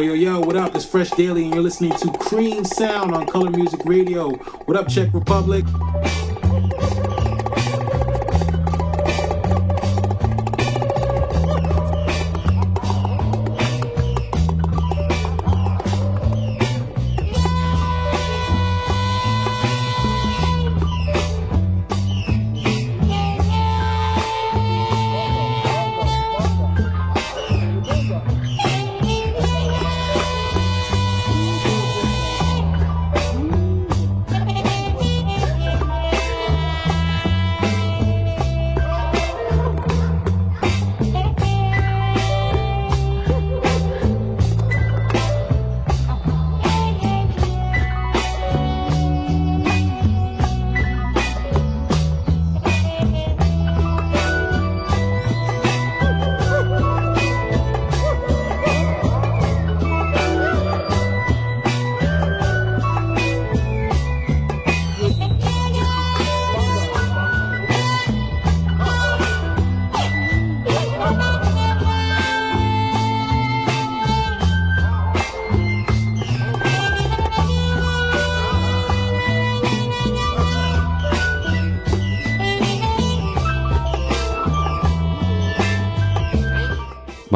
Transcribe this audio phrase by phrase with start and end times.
[0.00, 0.74] Yo, yo, yo, what up?
[0.74, 4.30] It's Fresh Daily, and you're listening to Cream Sound on Color Music Radio.
[4.64, 5.66] What up, Czech Republic?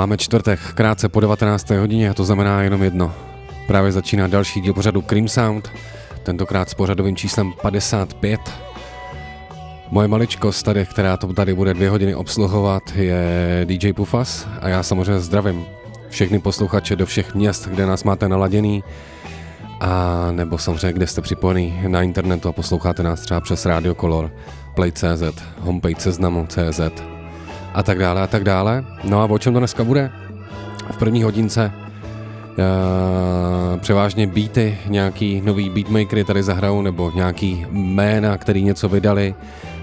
[0.04, 1.70] Máme čtvrtek, krátce po 19.
[1.70, 3.14] hodině a to znamená jenom jedno.
[3.66, 5.70] Právě začíná další díl pořadu Cream Sound,
[6.22, 8.40] tentokrát s pořadovým číslem 55.
[9.90, 14.82] Moje maličkost tady, která to tady bude dvě hodiny obsluhovat, je DJ Pufas a já
[14.82, 15.64] samozřejmě zdravím
[16.08, 18.84] všechny posluchače do všech měst, kde nás máte naladěný
[19.80, 24.30] a nebo samozřejmě, kde jste připojený na internetu a posloucháte nás třeba přes Radio Color,
[24.74, 27.13] Play.cz, homepage seznamu.cz
[27.74, 28.84] a tak dále a tak dále.
[29.04, 30.10] No a o čem to dneska bude?
[30.90, 31.72] V první hodince
[32.58, 39.34] Uh, převážně beaty, nějaký nový beatmakery tady zahrajou, nebo nějaký jména, který něco vydali,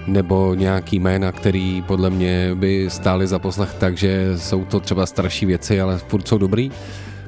[0.06, 5.46] nebo nějaký jména, který podle mě by stály za poslech, takže jsou to třeba starší
[5.46, 6.70] věci, ale furt jsou dobrý,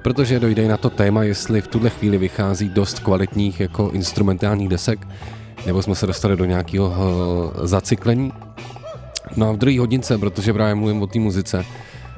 [0.03, 5.09] protože dojde na to téma, jestli v tuhle chvíli vychází dost kvalitních jako instrumentálních desek,
[5.67, 8.33] nebo jsme se dostali do nějakého uh, zacyklení.
[9.37, 11.65] No a v druhé hodince, protože právě mluvím o té muzice,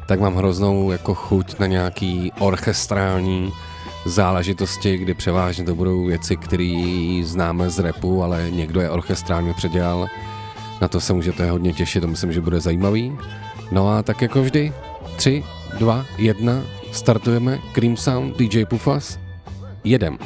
[0.08, 3.52] tak mám hroznou jako chuť na nějaký orchestrální
[4.04, 10.06] záležitosti, kdy převážně to budou věci, které známe z repu, ale někdo je orchestrálně předělal.
[10.80, 13.18] Na to se můžete hodně těšit, to myslím, že bude zajímavý.
[13.70, 14.72] No a tak jako vždy,
[15.16, 15.44] 3,
[15.78, 16.62] 2, 1,
[16.92, 19.18] startujeme Cream Sound DJ Pufas,
[19.84, 20.18] jedem.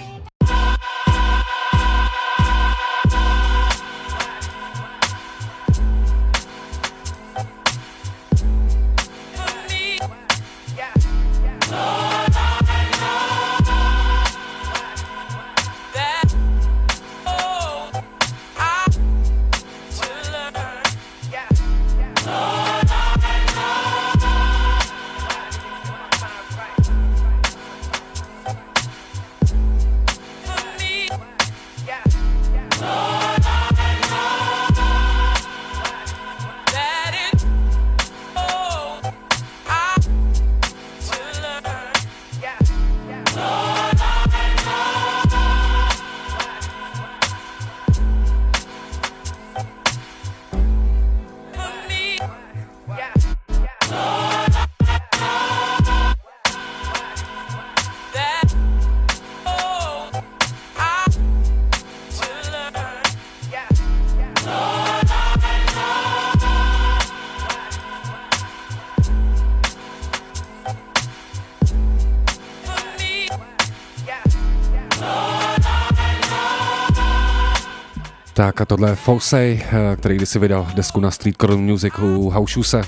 [78.81, 82.83] Tohle Fosey, eh, který kdysi vydal desku na Street Corner Music u Haušuse,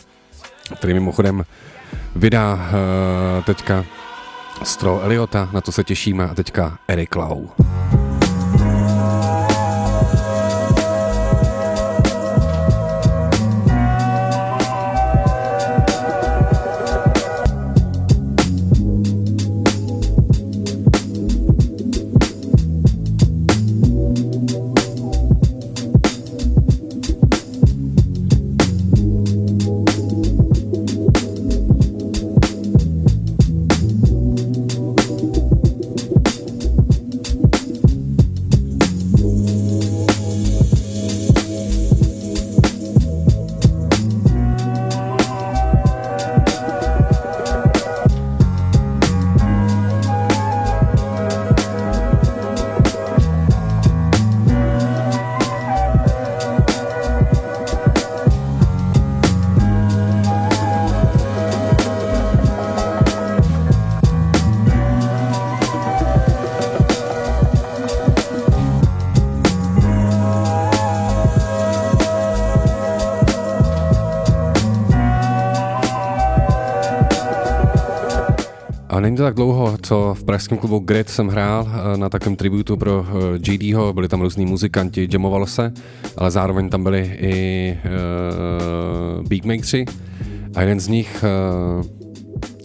[0.77, 1.45] který mimochodem
[2.17, 3.85] vydá uh, teďka
[4.63, 7.47] Stro Eliota, na to se těšíme, a teďka Eric Lau.
[80.43, 84.47] Pražském klubu Grid jsem hrál eh, na takovém tributu pro eh, GDho, byli tam různí
[84.47, 85.73] muzikanti, jamovalo se,
[86.17, 89.85] ale zároveň tam byli i uh, beatmakeri
[90.55, 91.87] a jeden z nich uh,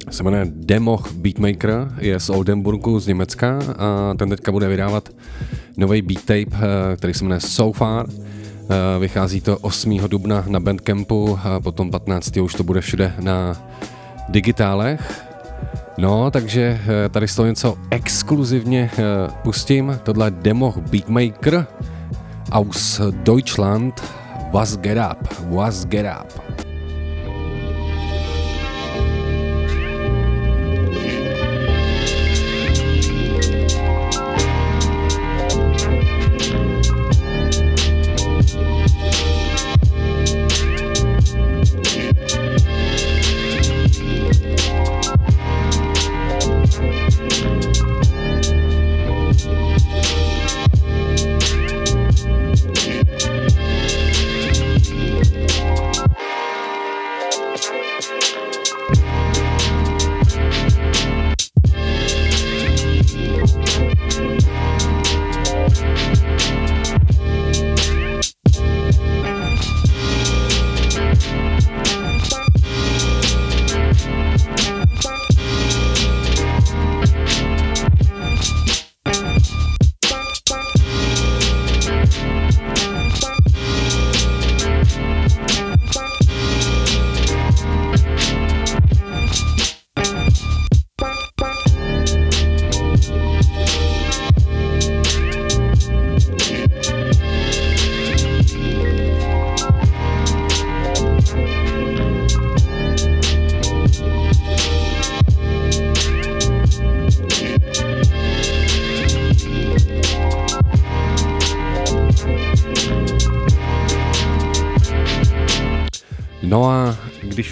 [0.09, 5.09] se jmenuje Democh Beatmaker, je z Oldenburgu z Německa a ten teďka bude vydávat
[5.77, 6.57] nový beat tape,
[6.95, 8.05] který se jmenuje So Far.
[8.99, 9.97] Vychází to 8.
[10.07, 12.37] dubna na Bandcampu a potom 15.
[12.37, 13.67] už to bude všude na
[14.29, 15.26] digitálech.
[15.97, 19.03] No, takže eh, tady z toho něco exkluzivně eh,
[19.43, 19.99] pustím.
[20.03, 21.65] Tohle demo Beatmaker
[22.51, 24.03] aus Deutschland.
[24.51, 25.33] Was get up?
[25.49, 26.46] Was get up?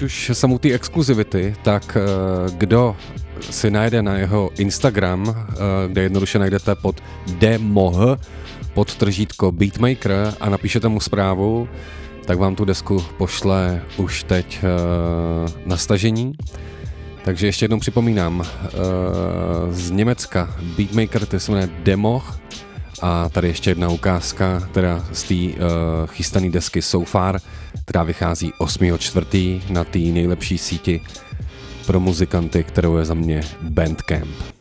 [0.05, 2.95] Už jsem u té exkluzivity, tak uh, kdo
[3.39, 5.35] si najde na jeho Instagram, uh,
[5.87, 7.97] kde jednoduše najdete pod demoh,
[8.73, 11.69] pod tržítko Beatmaker a napíšete mu zprávu,
[12.25, 16.33] tak vám tu desku pošle už teď uh, na stažení.
[17.23, 18.45] Takže ještě jednou připomínám,
[19.69, 22.39] z Německa Beatmaker, to se jmenuje Democh,
[23.01, 25.65] a tady ještě jedna ukázka, teda z té
[26.05, 27.39] chystané desky So Far,
[27.85, 29.61] která vychází 8.4.
[29.69, 31.01] na té nejlepší síti
[31.85, 34.55] pro muzikanty, kterou je za mě Bandcamp.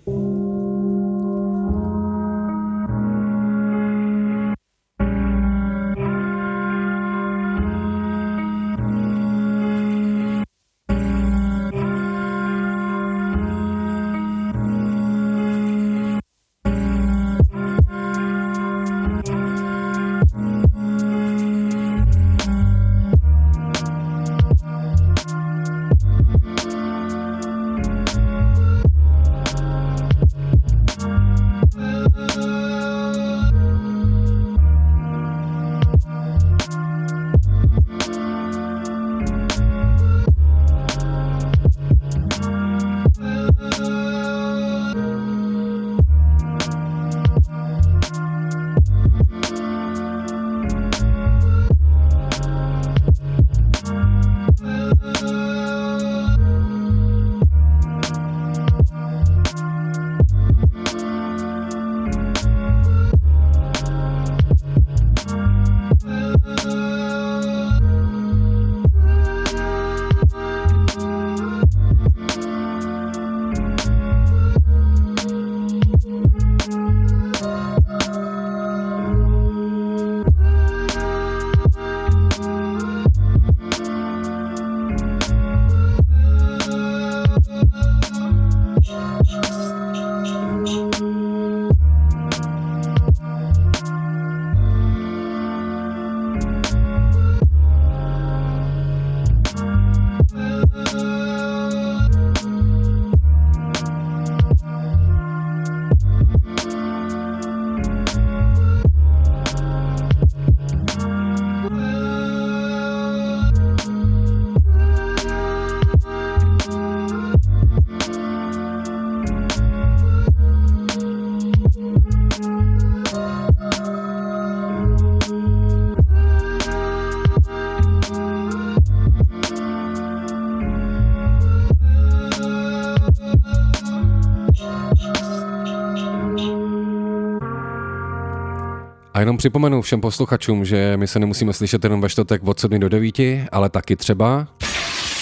[139.24, 142.88] Jenom připomenu všem posluchačům, že my se nemusíme slyšet jenom ve čtvrtek od 7 do
[142.88, 143.14] 9,
[143.52, 144.46] ale taky třeba...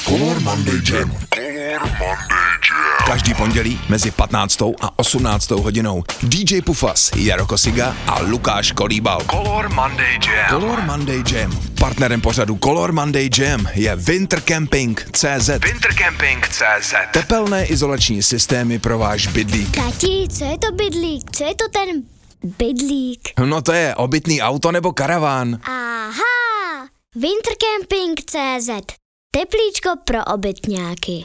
[0.05, 1.17] Color Monday Jam.
[3.07, 4.63] Každý pondělí mezi 15.
[4.63, 5.51] a 18.
[5.51, 9.21] hodinou DJ Pufas, Jaro Kosiga a Lukáš Kolíbal.
[9.31, 10.61] Color Monday Jam.
[10.61, 11.59] Color Monday Jam.
[11.81, 15.49] Partnerem pořadu Color Monday Jam je Winter Camping CZ.
[15.49, 19.77] Wintercamping.cz Tepelné izolační systémy pro váš bydlík.
[19.77, 21.31] Tati, co je to bydlík?
[21.37, 22.03] Co je to ten
[22.43, 23.41] bydlík?
[23.47, 25.61] No to je obytný auto nebo karaván.
[25.65, 26.89] Aha!
[27.17, 28.71] Wintercamping.cz
[29.31, 31.25] Teplíčko pro obytňáky.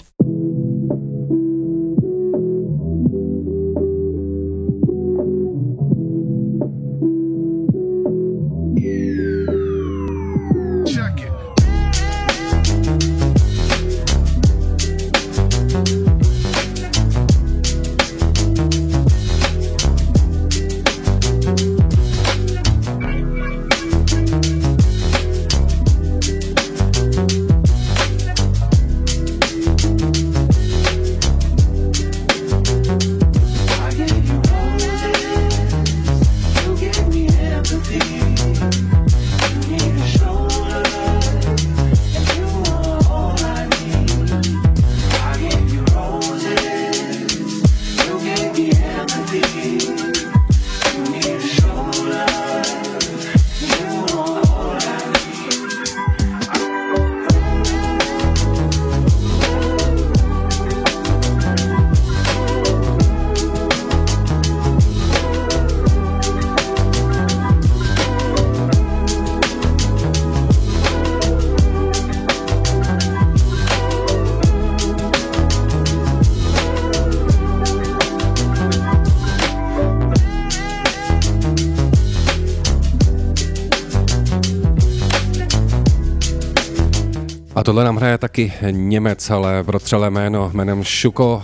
[87.78, 91.44] Tohle nám hraje taky Němec, ale protřelé jméno jménem Šuko,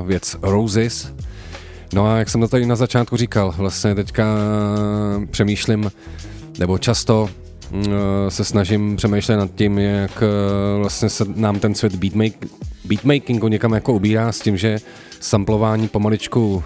[0.00, 1.12] uh, věc Roses.
[1.94, 4.24] No a jak jsem to tady na začátku říkal, vlastně teďka
[5.30, 5.92] přemýšlím,
[6.58, 7.28] nebo často
[7.72, 7.80] uh,
[8.28, 10.22] se snažím přemýšlet nad tím, jak
[10.78, 12.46] vlastně se nám ten svět beatmake,
[12.84, 14.78] beatmakingu někam jako ubírá s tím, že
[15.20, 16.62] samplování pomaličku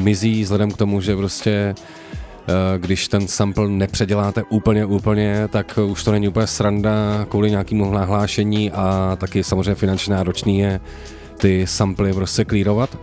[0.00, 2.01] mizí vzhledem k tomu, že prostě Eh,
[2.78, 8.70] když ten sample nepředěláte úplně úplně, tak už to není úplně sranda kvůli nějakému nahlášení
[8.70, 10.80] a taky samozřejmě finančně náročný je
[11.36, 12.98] ty samply prostě klírovat.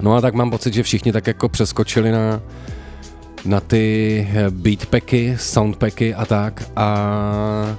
[0.00, 2.40] No a tak mám pocit, že všichni tak jako přeskočili na,
[3.44, 7.76] na ty eh, beatpacky, soundpacky a tak a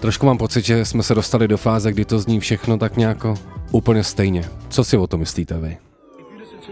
[0.00, 3.26] trošku mám pocit, že jsme se dostali do fáze, kdy to zní všechno tak nějak
[3.70, 4.44] úplně stejně.
[4.68, 5.85] Co si o to myslíte vy?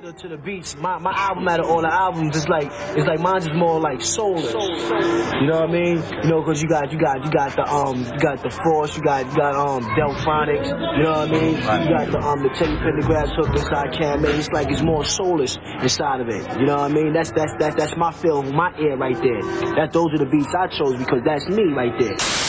[0.05, 3.07] The to the beats, my, my album out of all the albums it's like it's
[3.07, 4.53] like mine's is more like soulless.
[4.53, 5.97] You know what I mean?
[6.23, 8.95] You know, cause you got you got you got the um you got the force,
[8.97, 10.69] you got you got um Delphonics.
[10.99, 11.57] You know what I mean?
[11.57, 14.21] You got the um the Teddy Pendergrass hook inside Cam.
[14.21, 16.61] Man, it's like it's more soulless inside of it.
[16.61, 17.15] You know what I mean?
[17.15, 19.43] That's that's that's that's my feel, my ear right there.
[19.77, 22.44] That those are the beats I chose because that's me right there.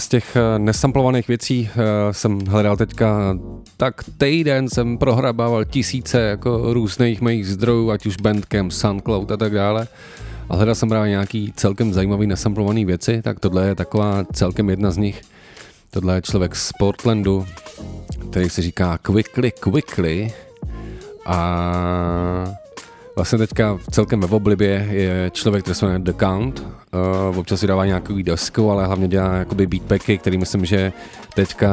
[0.00, 3.38] Z těch eh, nesamplovaných věcí eh, jsem hledal teďka,
[3.76, 9.54] tak týden jsem prohrabával tisíce jako různých mých zdrojů, ať už Bandcamp, Soundcloud a tak
[9.54, 9.88] dále.
[10.48, 14.90] A hledal jsem právě nějaký celkem zajímavý nesamplovaný věci, tak tohle je taková celkem jedna
[14.90, 15.22] z nich.
[15.90, 17.46] Tohle je člověk z Portlandu,
[18.30, 20.32] který se říká Quickly Quickly
[21.26, 22.46] a
[23.16, 26.66] Vlastně teďka celkem ve oblibě je člověk, který se jmenuje The Count.
[27.30, 30.92] Uh, občas vydává nějakou desku, ale hlavně dělá jakoby beatpacky, který myslím, že
[31.34, 31.70] teďka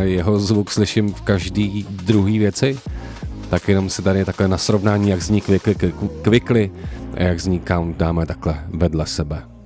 [0.00, 2.78] jeho zvuk slyším v každý druhý věci.
[3.50, 5.40] Tak jenom si tady takhle na srovnání, jak zní
[6.22, 6.70] Quickly
[7.14, 9.57] a jak zní Count dáme takhle vedle sebe.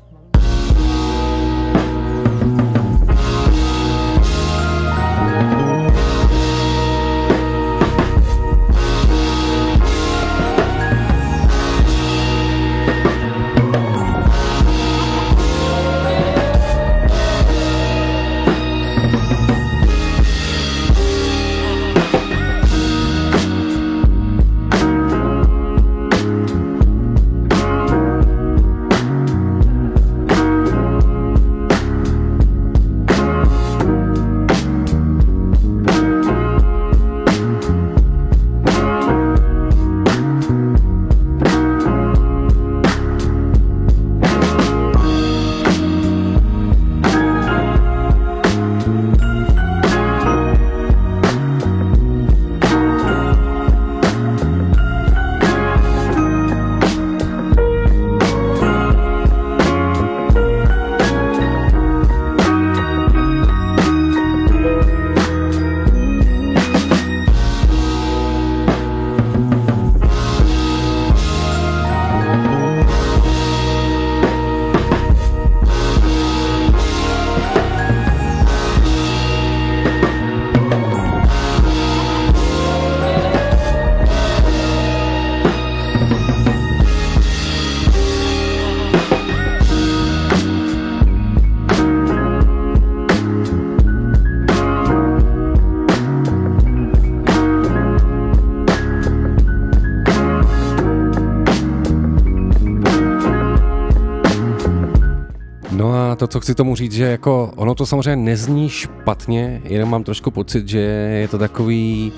[106.42, 110.78] Chci tomu říct, že jako ono to samozřejmě nezní špatně, jenom mám trošku pocit, že
[111.20, 112.12] je to takový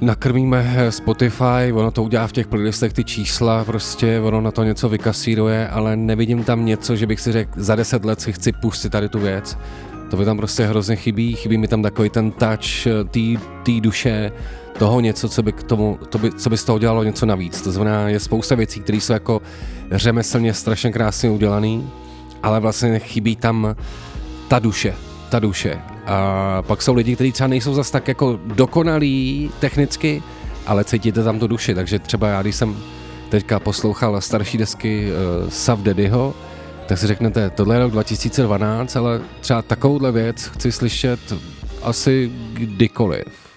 [0.00, 4.88] nakrmíme Spotify, ono to udělá v těch playlistech ty čísla, prostě ono na to něco
[4.88, 8.90] vykasíruje, ale nevidím tam něco, že bych si řekl, za deset let si chci pustit
[8.90, 9.58] tady tu věc.
[10.10, 12.86] To mi tam prostě hrozně chybí, chybí mi tam takový ten touch
[13.62, 14.32] té duše,
[14.78, 17.60] toho něco, co by, k tomu, to by, co by z toho dělalo něco navíc.
[17.60, 19.42] To znamená, je spousta věcí, které jsou jako
[19.92, 21.80] řemeslně strašně krásně udělané,
[22.42, 23.76] ale vlastně chybí tam
[24.48, 24.94] ta duše,
[25.28, 25.80] ta duše.
[26.06, 30.22] A pak jsou lidi, kteří třeba nejsou zas tak jako dokonalí technicky,
[30.66, 32.76] ale cítíte tam tu duši, takže třeba já, když jsem
[33.28, 35.08] teďka poslouchal starší desky
[35.42, 36.34] uh, Sav Daddyho,
[36.86, 41.20] tak si řeknete, tohle je rok 2012, ale třeba takovouhle věc chci slyšet
[41.82, 43.49] asi kdykoliv.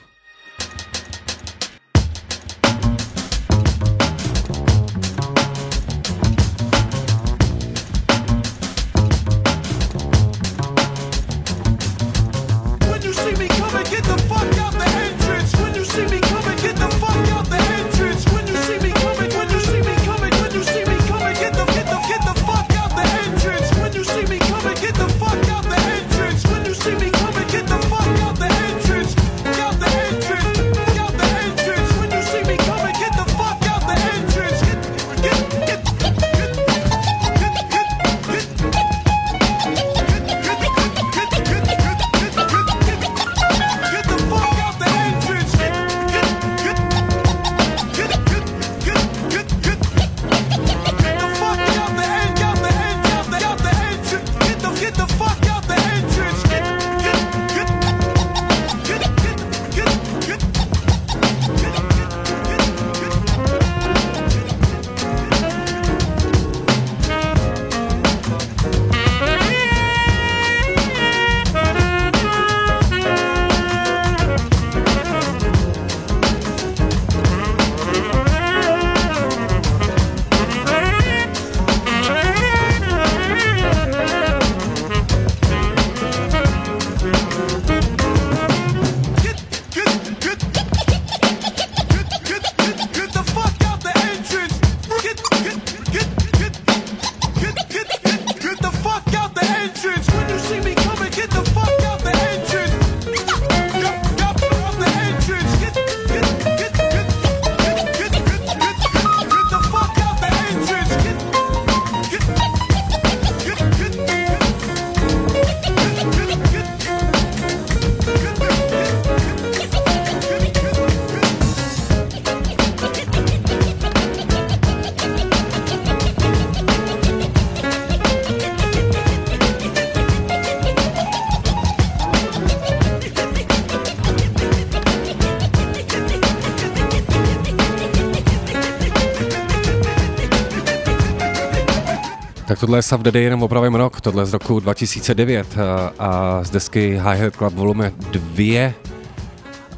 [142.63, 146.97] Tohle je Sav jenom opravím rok, tohle je z roku 2009 a, a z desky
[146.97, 148.73] High Hat Club volume 2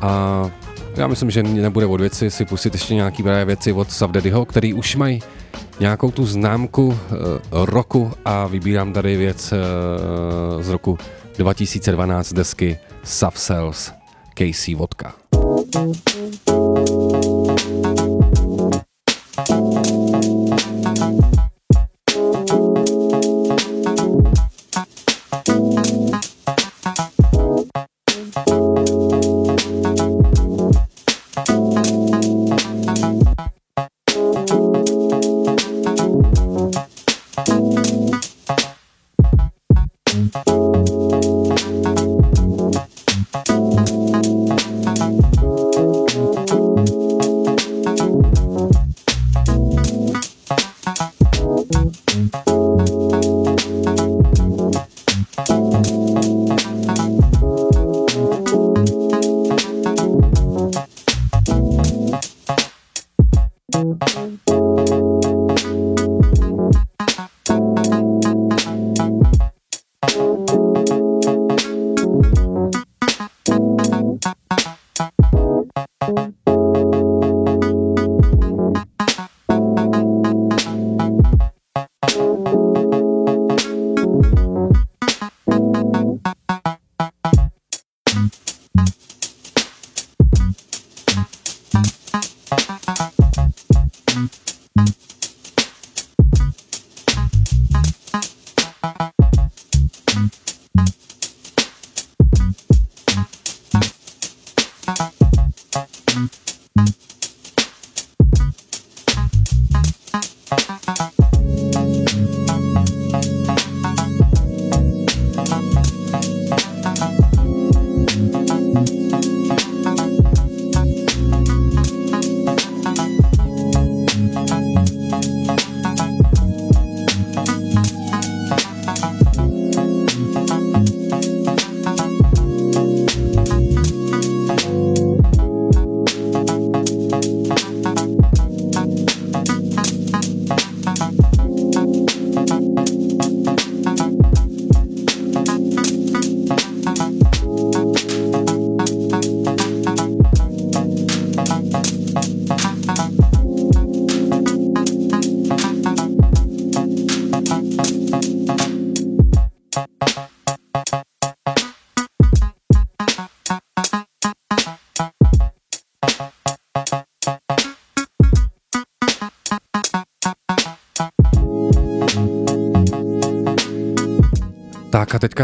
[0.02, 0.52] a
[0.96, 4.46] já myslím, že nebude od věci si pustit ještě nějaký právě věci od Sav Daddyho,
[4.46, 5.24] který už mají
[5.80, 6.96] nějakou tu známku uh,
[7.52, 8.12] roku.
[8.26, 10.98] A vybírám tady věc uh, z roku
[11.38, 13.92] 2012 desky Sav Cells
[14.38, 15.14] Casey Vodka.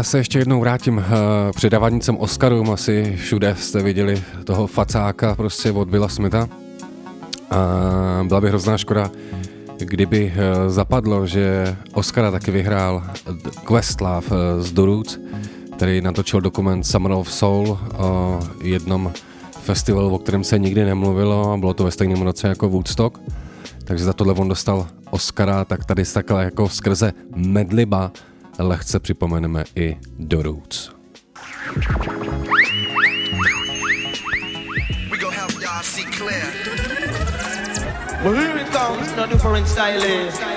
[0.02, 1.04] Se ještě jednou vrátím uh,
[1.54, 2.70] předávanícem Oscarům.
[2.70, 6.48] Asi všude jste viděli toho facáka prostě od Billa Smitha.
[7.50, 9.10] A byla by hrozná škoda,
[9.78, 13.02] kdyby uh, zapadlo, že Oscara taky vyhrál
[13.66, 15.20] Questlove uh, z Duruc,
[15.76, 19.12] který natočil dokument Summer of Soul o jednom
[19.62, 23.18] festivalu, o kterém se nikdy nemluvilo a bylo to ve stejném roce jako Woodstock.
[23.84, 28.12] Takže za tohle on dostal Oscara, tak tady takhle jako skrze Medliba
[28.62, 30.90] lehce připomeneme i do Roots.
[35.10, 36.42] We go help y'all see clear.
[38.24, 40.51] Well, here it comes, no different style.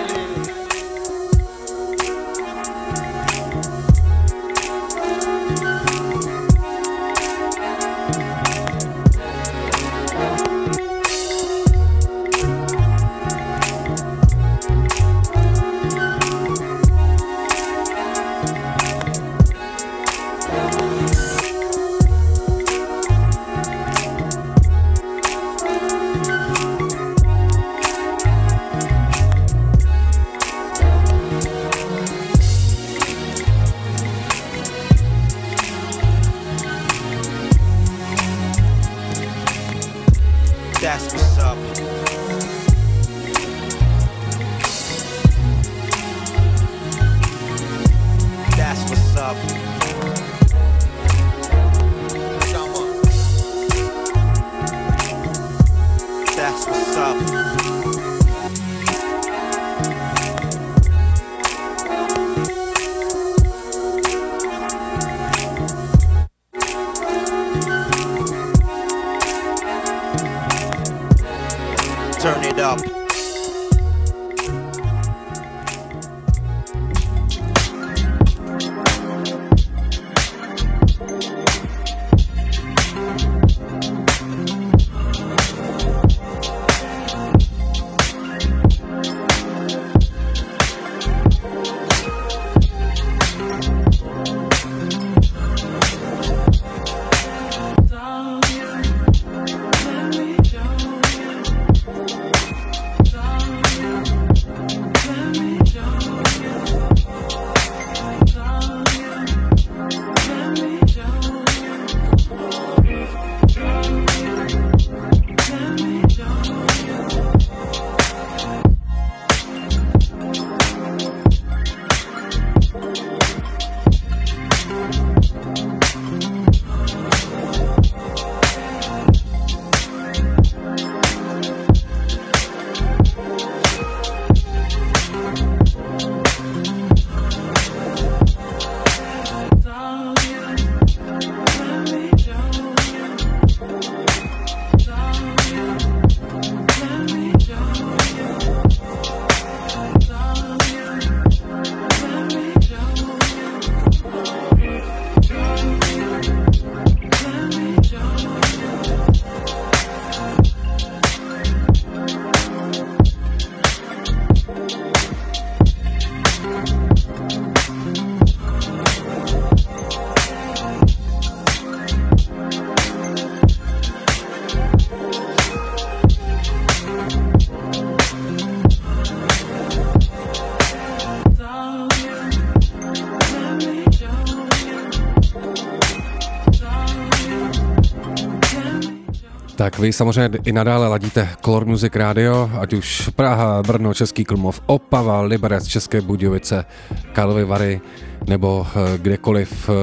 [189.75, 194.61] Tak vy samozřejmě i nadále ladíte Color Music Radio, ať už Praha, Brno, Český Krumlov,
[194.65, 196.65] Opava, Liberec, České Budějovice,
[197.13, 197.81] Karlovy Vary,
[198.27, 199.73] nebo eh, kdekoliv eh,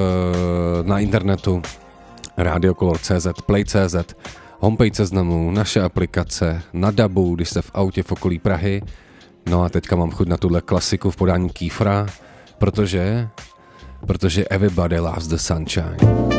[0.82, 1.62] na internetu
[2.36, 3.96] radiocolor.cz, play.cz,
[4.58, 8.82] homepage seznamu, naše aplikace, na dabu, když jste v autě v okolí Prahy.
[9.46, 12.06] No a teďka mám chuť na tuhle klasiku v podání Kýfra,
[12.58, 13.28] protože,
[14.06, 16.31] protože everybody loves the sunshine.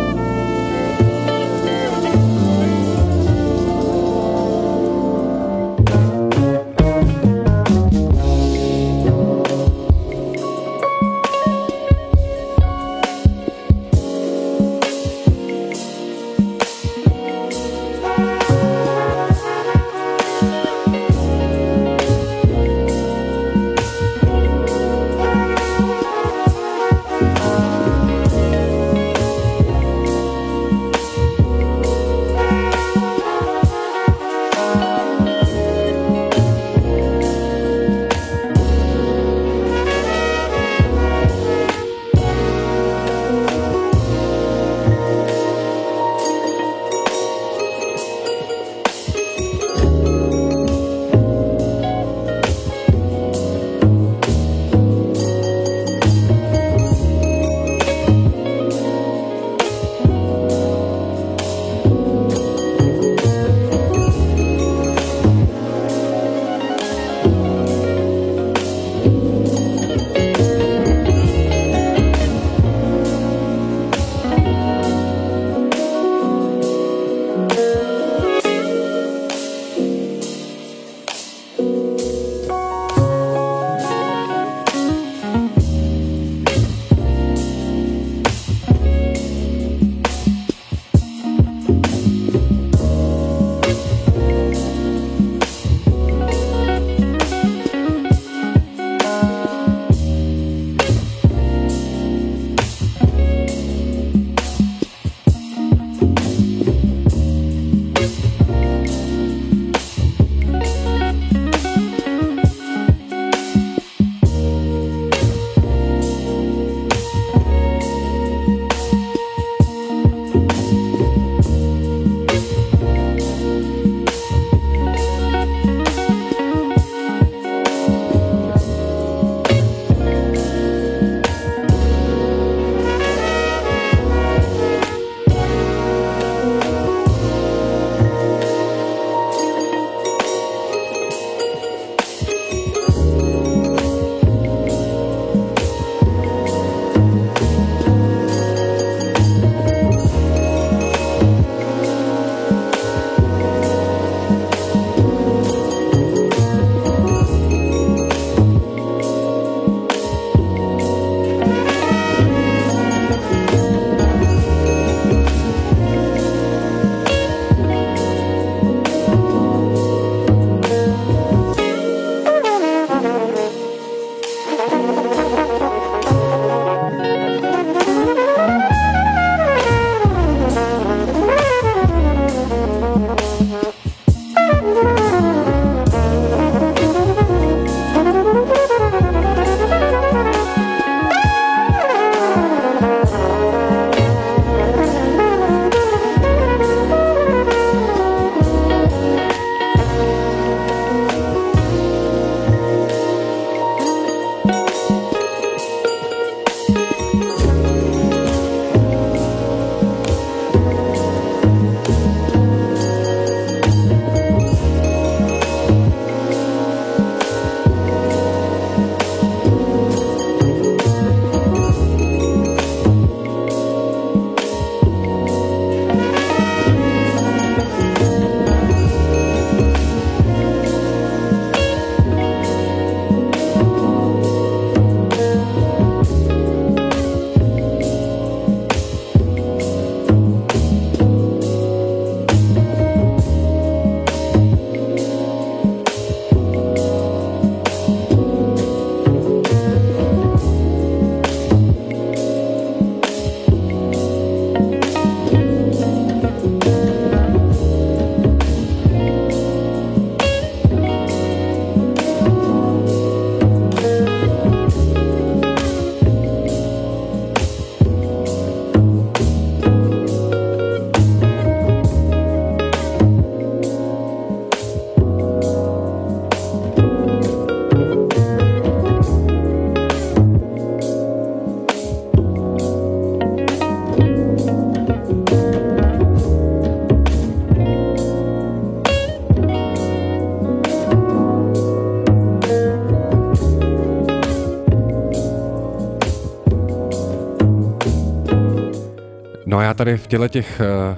[299.74, 300.98] Tady v těle těch uh,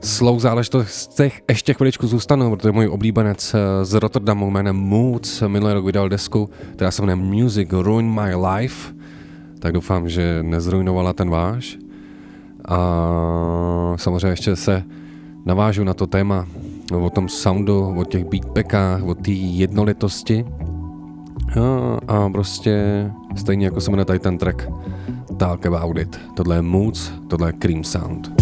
[0.00, 5.84] slow záležitostech ještě chviličku zůstanu, protože můj oblíbenec uh, z Rotterdamu jménem Moods minulý rok
[5.84, 8.92] vydal desku, která se jmenuje Music Ruin My Life,
[9.58, 11.78] tak doufám, že nezrujnovala ten váš.
[12.68, 12.78] A
[13.96, 14.82] samozřejmě ještě se
[15.46, 16.46] navážu na to téma
[17.00, 20.44] o tom soundu, o těch beatpackách, o té jednolitosti.
[21.60, 24.68] A, a prostě stejně jako se jmenuje tady ten track
[25.36, 26.20] Talk About It.
[26.34, 28.39] Tohle je Moods, tohle je Cream Sound.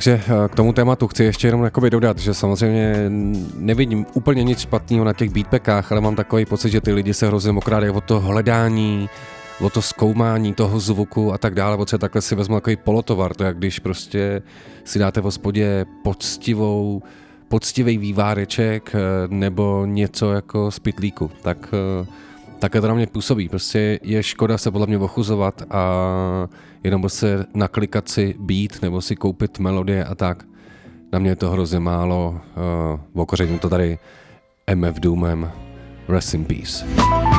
[0.00, 3.10] Takže eh, k tomu tématu chci ještě jenom jakoby dodat, že samozřejmě
[3.56, 7.26] nevidím úplně nic špatného na těch beatpackách, ale mám takový pocit, že ty lidi se
[7.26, 9.08] hrozně okrádají o to hledání,
[9.60, 13.44] o to zkoumání toho zvuku a tak dále, protože takhle si vezmu takový polotovar, to
[13.44, 14.42] jak když prostě
[14.84, 17.02] si dáte v hospodě poctivou,
[17.48, 18.98] poctivý výváreček eh,
[19.28, 21.74] nebo něco jako z pitlíku, tak
[22.60, 23.48] také to na mě působí.
[23.48, 25.84] Prostě je škoda se podle mě ochuzovat a
[26.84, 30.44] jenom se naklikat si beat nebo si koupit melodie a tak.
[31.12, 32.40] Na mě je to hrozně málo.
[33.14, 33.98] Uh, okořením to tady
[34.74, 35.50] MF Doomem.
[36.08, 37.29] Rest in peace.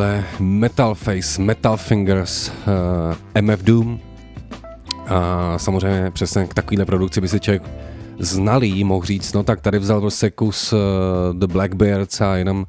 [0.00, 2.50] Tohle Metal Face, Metal Fingers,
[3.34, 4.00] uh, MF Doom.
[5.06, 7.62] A samozřejmě přesně k takovéhle produkci by si člověk
[8.18, 10.78] znalý mohl říct, no tak tady vzal prostě kus uh,
[11.38, 12.66] The Blackbeards a jenom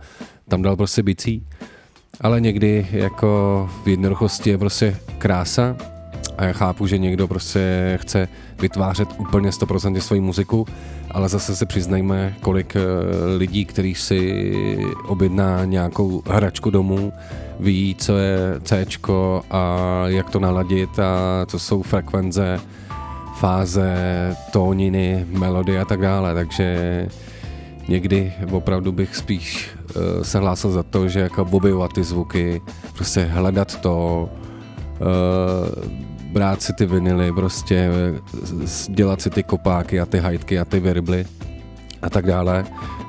[0.47, 1.47] tam dal prostě bicí.
[2.21, 5.75] Ale někdy jako v jednoduchosti je prostě krása
[6.41, 8.27] a já chápu, že někdo prostě chce
[8.59, 10.67] vytvářet úplně 100% svoji muziku,
[11.11, 12.81] ale zase se přiznejme, kolik eh,
[13.37, 14.43] lidí, kteří si
[15.07, 17.13] objedná nějakou hračku domů,
[17.59, 18.85] ví, co je C
[19.51, 22.59] a jak to naladit a co jsou frekvence,
[23.39, 23.95] fáze,
[24.51, 27.07] tóniny, melody a tak dále, takže
[27.87, 32.61] někdy opravdu bych spíš uh, se hlásil za to, že jako objevovat ty zvuky,
[32.95, 34.29] prostě hledat to,
[35.01, 37.89] uh, brát si ty vinily, prostě
[38.65, 41.25] s- dělat si ty kopáky a ty hajtky a ty virbly
[42.01, 42.65] a tak dále,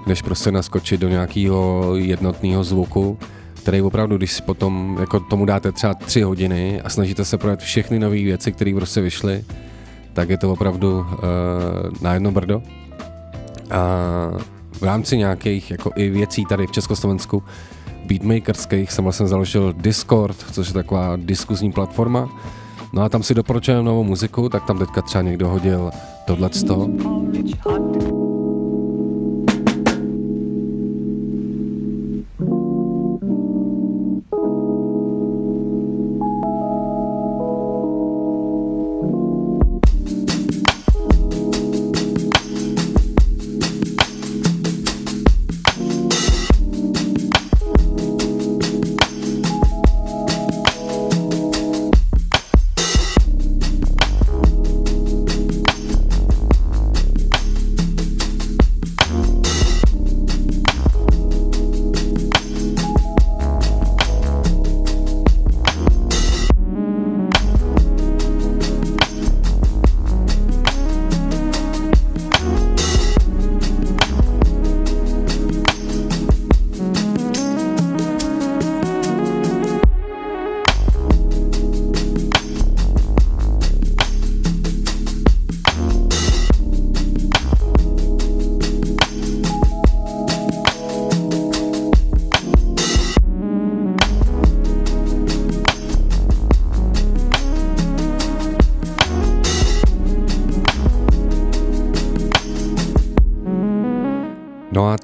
[0.07, 3.19] než prostě naskočit do nějakého jednotného zvuku,
[3.55, 7.61] který opravdu, když si potom jako tomu dáte třeba tři hodiny a snažíte se projet
[7.61, 9.45] všechny nové věci, které prostě vyšly,
[10.13, 11.07] tak je to opravdu uh,
[12.03, 12.63] na jedno brdo.
[13.71, 13.81] A
[14.73, 17.43] v rámci nějakých jako i věcí tady v Československu
[18.07, 22.29] beatmakerských jsem vlastně založil Discord, což je taková diskuzní platforma.
[22.93, 25.91] No a tam si doporučujeme novou muziku, tak tam teďka třeba někdo hodil
[26.27, 26.89] tohleto.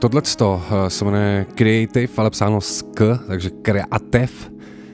[0.09, 4.33] No a tohle se jmenuje Creative, ale psáno s K, takže Creative,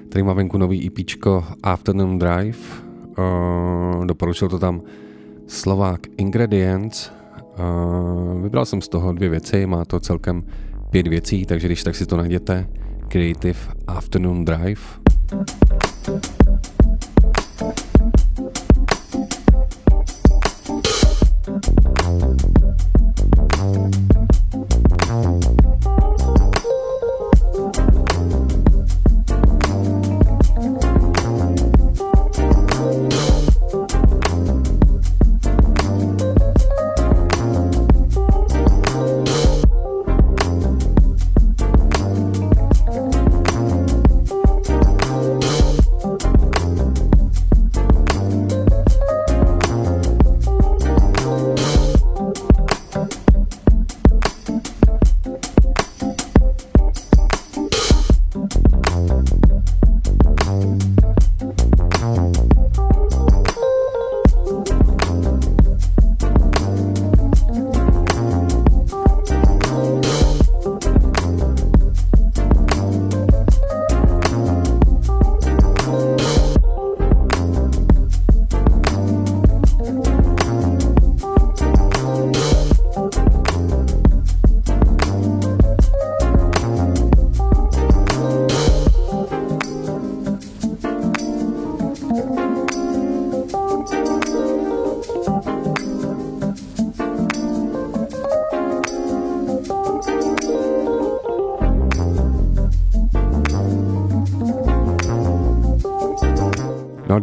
[0.09, 2.59] který má venku nový EPčko Afternoon Drive.
[3.19, 4.83] Uh, doporučil to tam
[5.47, 7.11] Slovák Ingredients.
[7.59, 10.45] Uh, vybral jsem z toho dvě věci, má to celkem
[10.91, 12.67] pět věcí, takže když tak si to najděte.
[13.09, 14.81] Creative Afternoon Drive.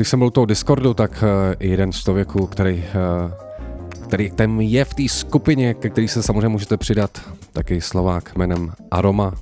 [0.02, 1.28] Když jsem byl u toho Discordu, tak uh,
[1.60, 3.32] jeden z člověků, který, uh,
[4.04, 7.22] který ten je v té skupině, ke který se samozřejmě můžete přidat,
[7.54, 9.34] taky Slovák jménem Aroma,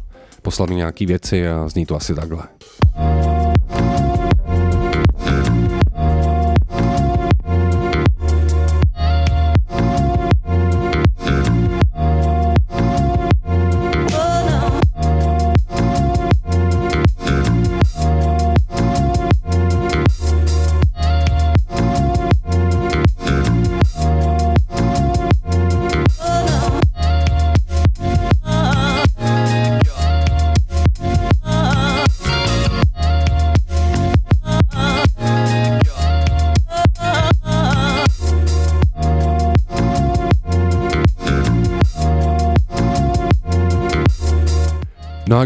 [0.41, 2.43] poslal mi nějaký věci a zní to asi takhle.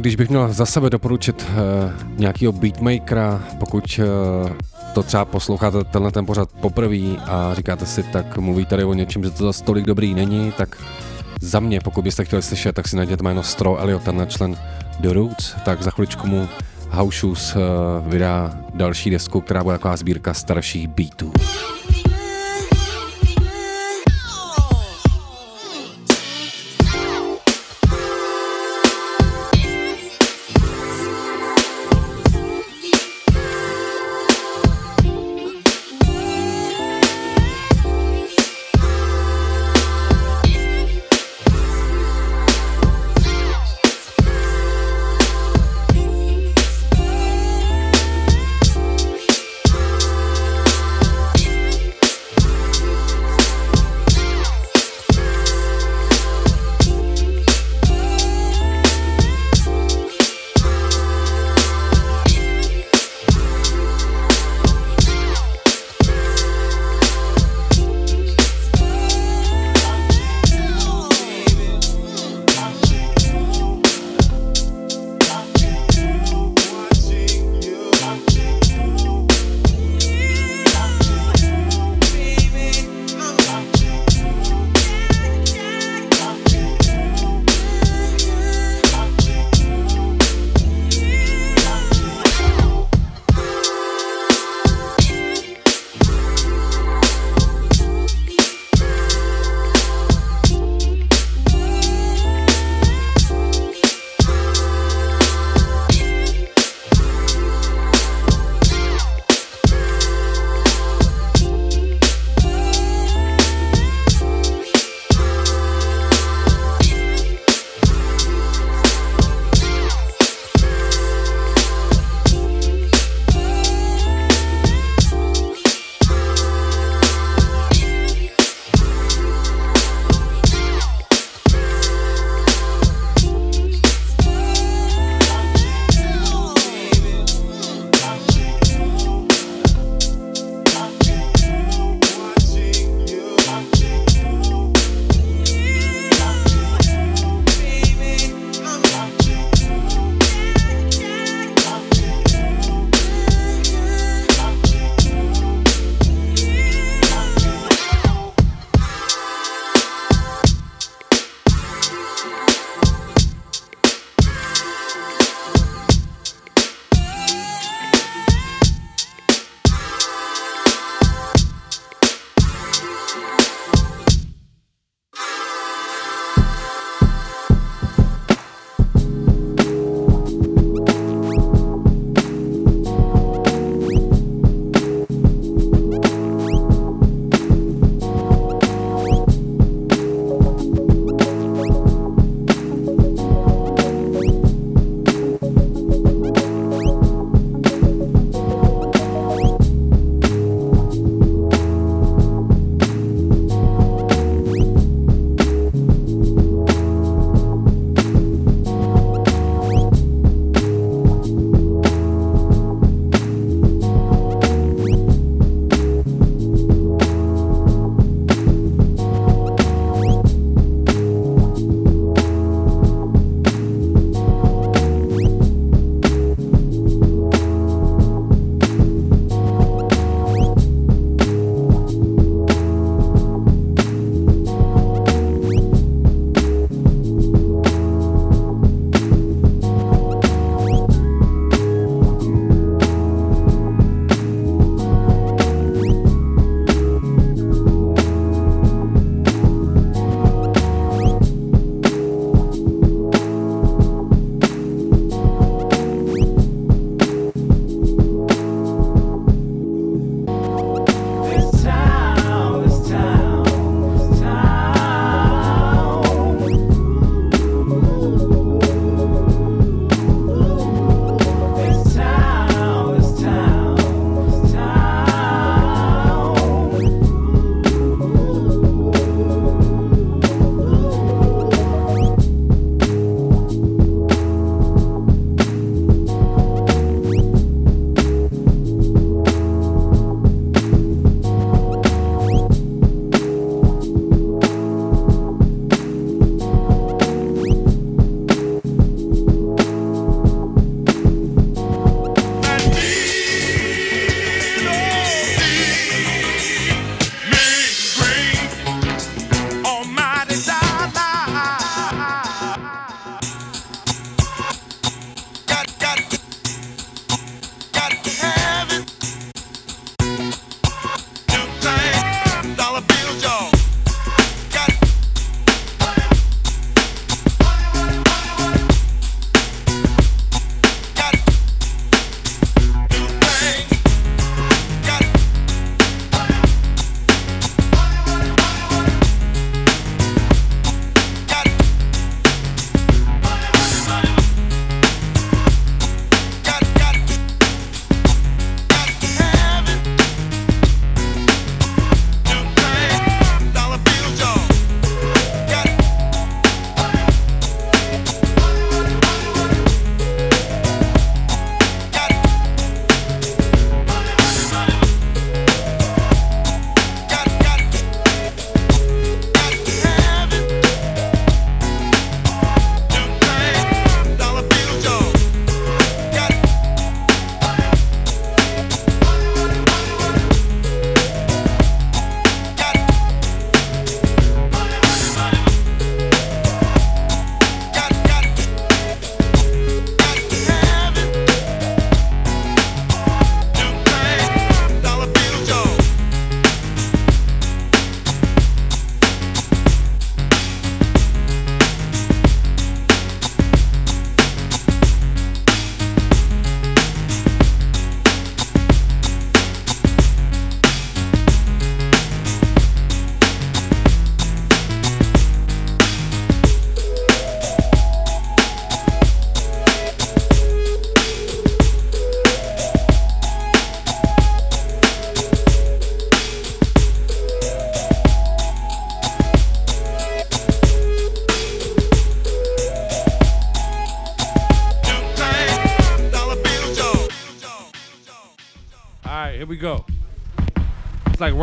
[0.03, 4.51] Když bych měl za sebe doporučit uh, nějakého beatmakera, pokud uh,
[4.93, 9.23] to třeba posloucháte tenhle ten pořad poprvé a říkáte si, tak mluví tady o něčem,
[9.23, 10.77] že to zase tolik dobrý není, tak
[11.41, 14.57] za mě, pokud byste chtěli slyšet, tak si najděte jméno Stro Elliot, tenhle člen
[14.99, 16.49] The Roots, tak za chviličku mu
[16.89, 17.61] House Shoes uh,
[18.07, 21.33] vydá další desku, která bude taková sbírka starších beatů.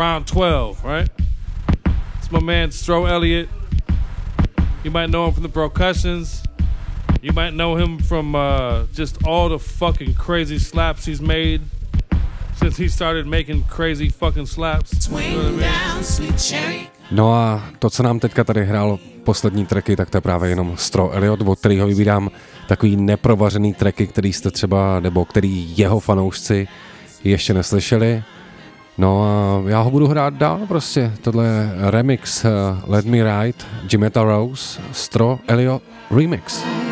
[0.01, 1.09] Round 12, right?
[2.19, 3.51] It's my man Stro Elliott.
[4.83, 6.43] You might know him from the percussions.
[7.21, 11.61] You might know him from uh, just all the fucking crazy slaps he's made
[12.57, 15.09] since he started making crazy fucking slaps.
[15.11, 16.87] You know what I mean?
[17.11, 20.77] No a to, co nám teďka tady hrál poslední tracky, tak to je právě jenom
[20.77, 22.31] Stro Elliot, od kterého vybírám
[22.69, 26.69] takový neprovařený tracky, který jste třeba, nebo který jeho fanoušci
[27.25, 28.23] ještě neslyšeli.
[28.99, 31.13] No a já ho budu hrát dál prostě.
[31.23, 32.51] Tohle je remix eh,
[32.87, 33.59] Let Me Ride,
[33.93, 36.63] Jimetta Rose, Stro Elliot Remix.
[36.63, 36.90] Swing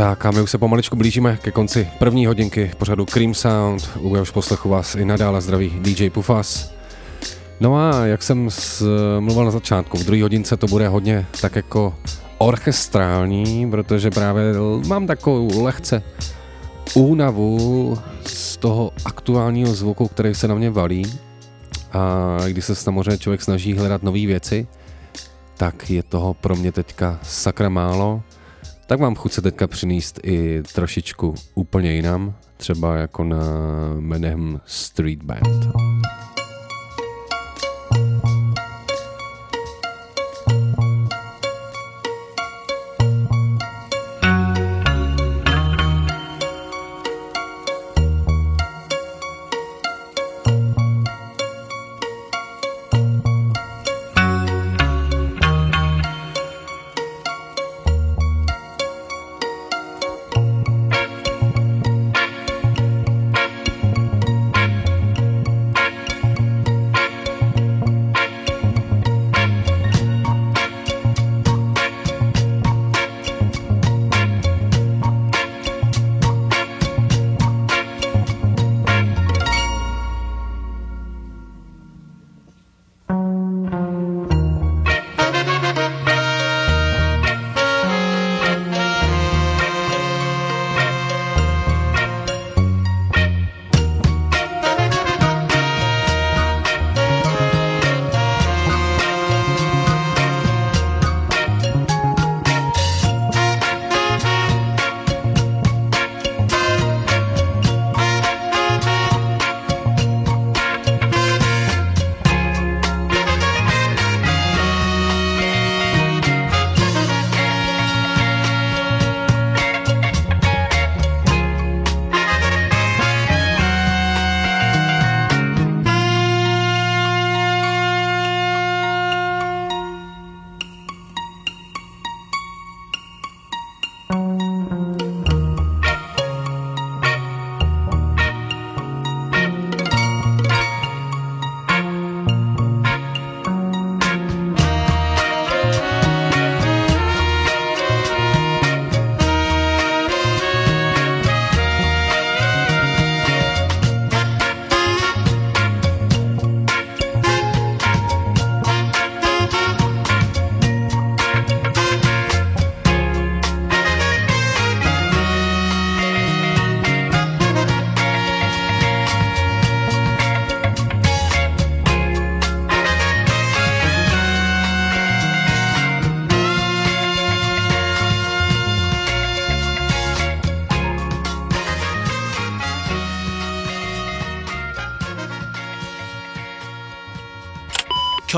[0.00, 4.14] Tak a my už se pomaličku blížíme ke konci první hodinky pořadu Cream Sound, u
[4.14, 6.74] jehož poslechu vás i nadále zdraví DJ Pufas.
[7.60, 8.48] No a jak jsem
[9.20, 11.94] mluvil na začátku, v druhé hodince to bude hodně tak jako
[12.38, 14.44] orchestrální, protože právě
[14.86, 16.02] mám takovou lehce
[16.94, 21.20] únavu z toho aktuálního zvuku, který se na mě valí.
[21.92, 24.66] A když se samozřejmě člověk snaží hledat nové věci,
[25.56, 28.22] tak je toho pro mě teďka sakra málo.
[28.90, 33.38] Tak vám chuť se teďka přinést i trošičku úplně jinam, třeba jako na
[34.00, 35.66] Menem Street Band.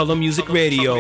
[0.03, 0.99] Color Music Radio.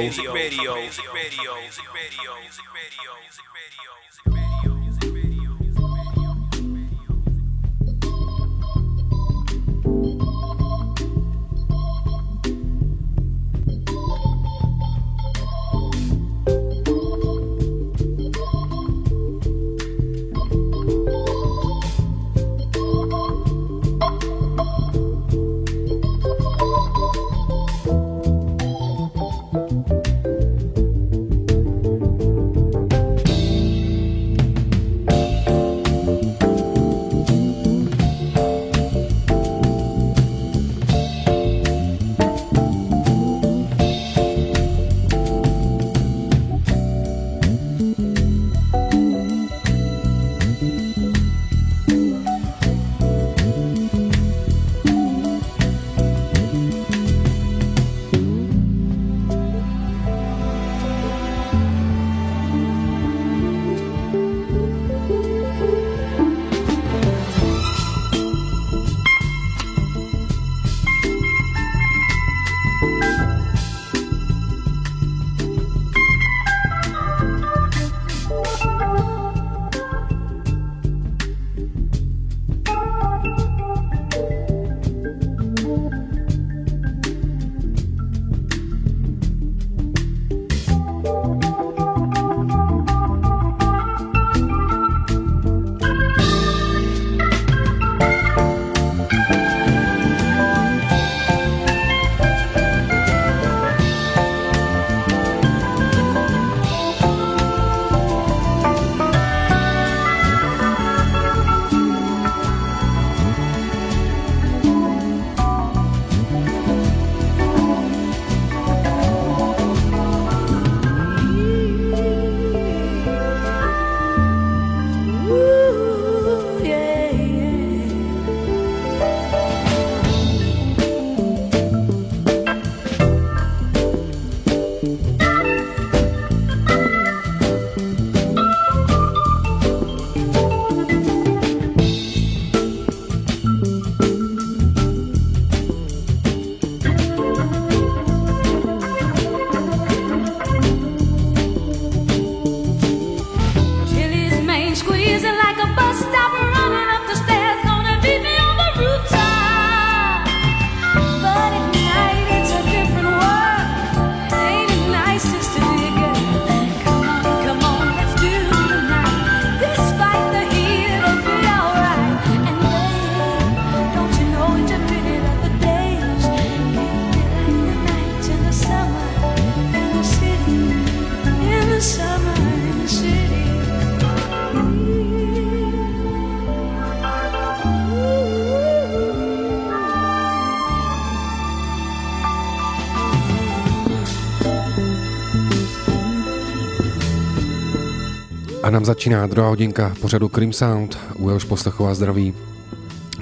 [198.72, 202.34] Nám začíná druhá hodinka pořadu Cream Sound, u jehož poslechová zdraví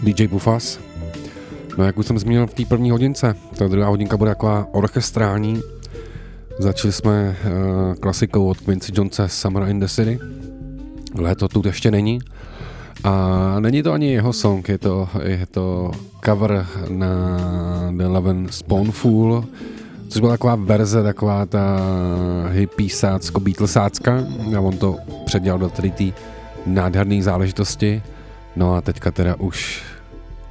[0.02, 0.80] DJ Bufas.
[1.78, 5.60] No jak už jsem zmínil v té první hodince, ta druhá hodinka bude taková orchestrální.
[6.58, 10.18] Začali jsme uh, klasikou od Quincy Jonese Summer in the City.
[11.14, 12.18] Léto tu ještě není.
[13.04, 15.90] A není to ani jeho song, je to, je to
[16.24, 17.38] cover na
[17.96, 19.44] The Eleven Spoonful,
[20.08, 21.80] což byla taková verze, taková ta
[22.50, 24.24] hippiesácko beatlesácka
[24.56, 24.96] a on to
[25.30, 26.04] předělal do tady té
[26.66, 28.02] nádherné záležitosti.
[28.56, 29.82] No a teďka teda už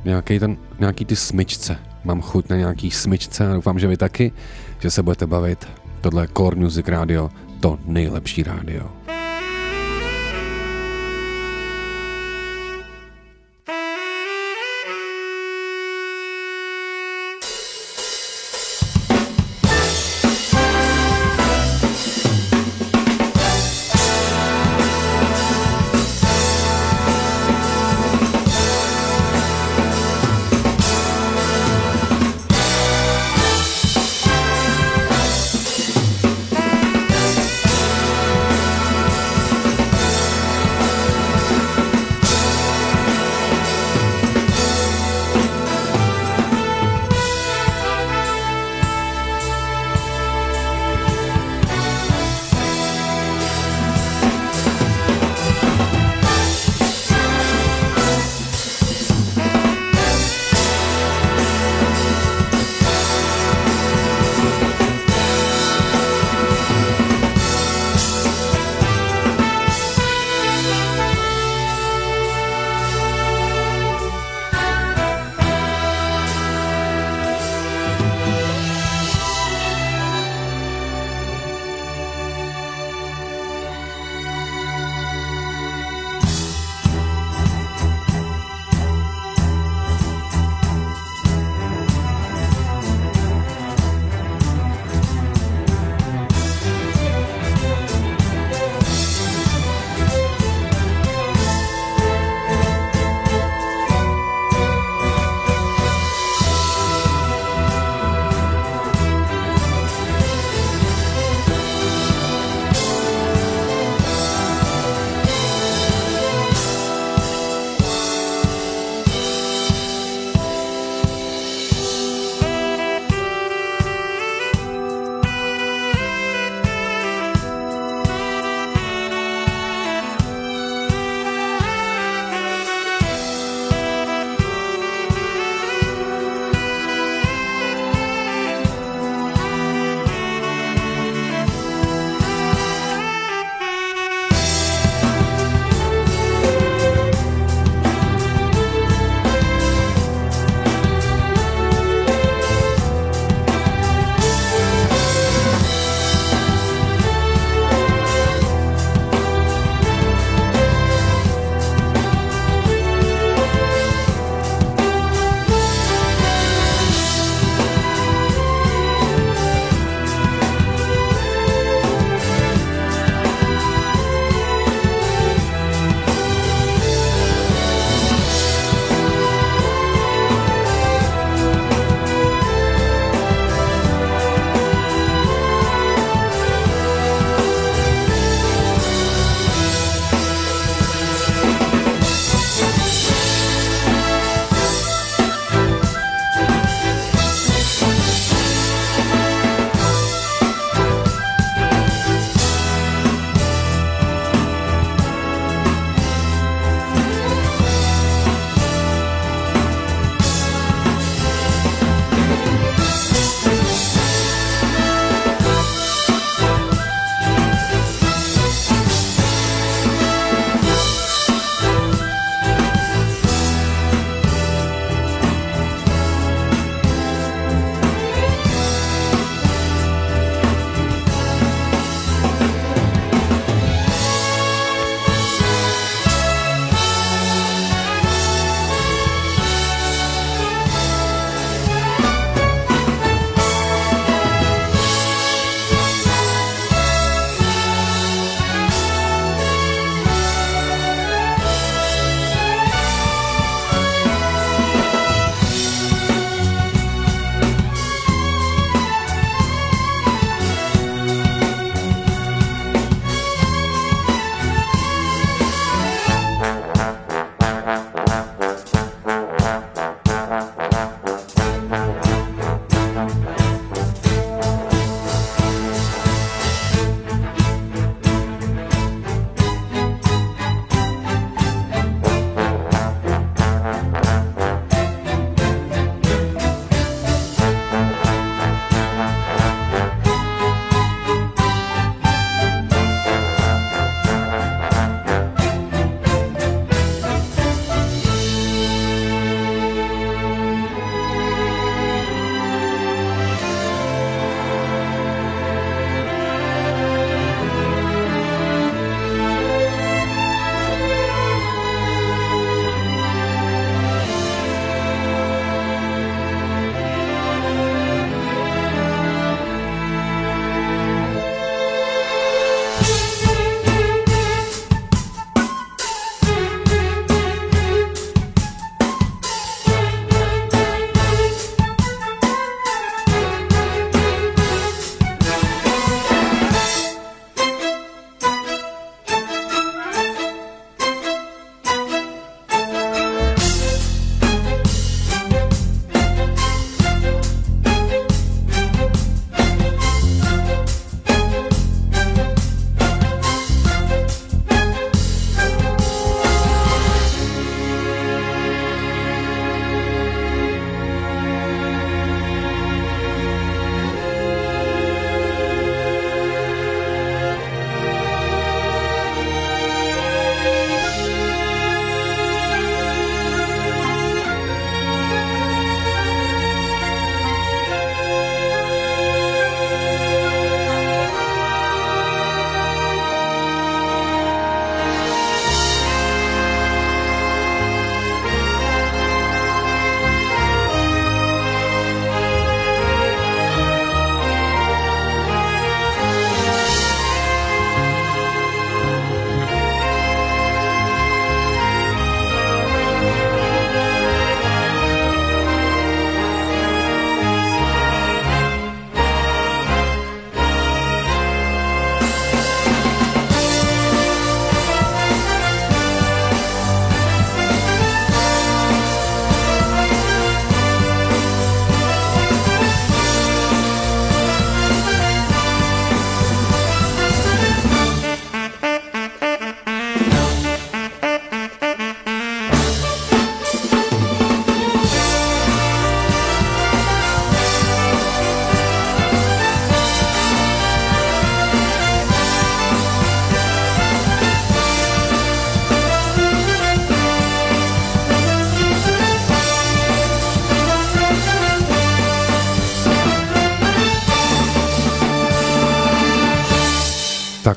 [0.06, 1.78] nějaký, ten, nějaký ty smyčce.
[2.04, 4.32] Mám chuť na nějaký smyčce a doufám, že vy taky,
[4.80, 5.68] že se budete bavit.
[6.02, 8.99] Tohle je Core Music Radio, to nejlepší rádio.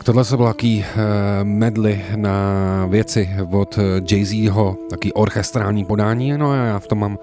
[0.03, 0.85] Tak tohle se byl taký uh,
[1.43, 7.19] medley na věci od eh, Jay-Zho, taký orchestrální podání, no a já v tom mám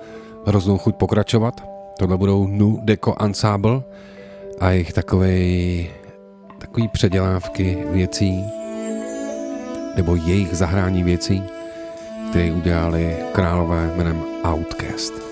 [0.46, 1.64] hroznou chuť pokračovat.
[1.98, 3.82] Tohle budou Nu Deco Ensemble
[4.60, 5.90] a jejich takový,
[6.58, 8.44] takový předělávky věcí,
[9.96, 11.44] nebo jejich zahrání věcí,
[12.30, 15.29] které udělali králové jménem Outcast.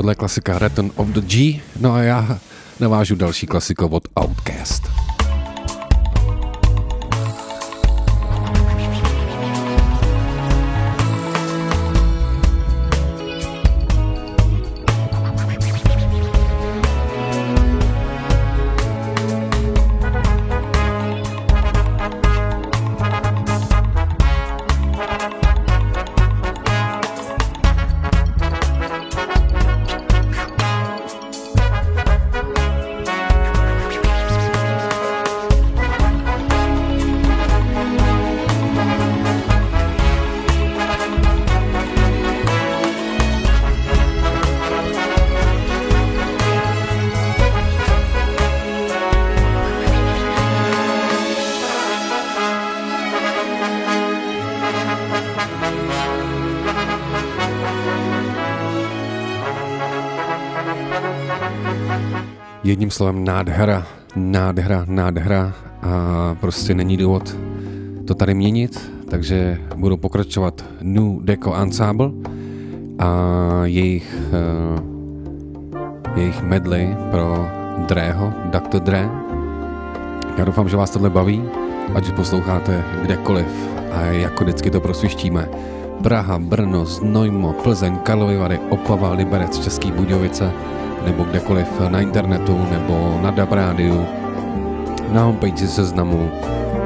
[0.00, 1.60] Tohle je klasika Return of the G.
[1.80, 2.38] No a já
[2.80, 4.08] navážu další klasikou od
[62.90, 63.86] Jedním slovem nádhera,
[64.16, 65.52] nádhera, nádhera
[65.82, 67.36] a prostě není důvod
[68.06, 72.10] to tady měnit, takže budu pokračovat Nu Deco Ensemble
[72.98, 73.10] a
[73.64, 74.16] jejich,
[74.74, 77.48] uh, jejich medley pro
[77.88, 78.80] Dreho, Dr.
[78.80, 79.08] Dre.
[80.38, 81.44] Já doufám, že vás tohle baví,
[81.94, 83.46] ať posloucháte kdekoliv
[83.92, 85.48] a jako vždycky to prosvištíme.
[86.02, 90.52] Praha, Brno, Znojmo, Plzeň, Karlovy Vary, Opava, Liberec, Český Budějovice,
[91.04, 94.06] nebo kdekoliv na internetu nebo na DAB rádiu,
[95.12, 96.30] na homepage seznamu,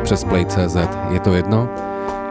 [0.02, 0.76] přes Play.cz,
[1.10, 1.68] je to jedno.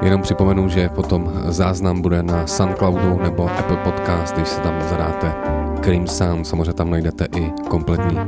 [0.01, 5.35] Jenom připomenu, že potom záznam bude na Soundcloudu nebo Apple Podcast, když si tam zadáte
[5.81, 8.19] Cream Sound, samozřejmě tam najdete i kompletní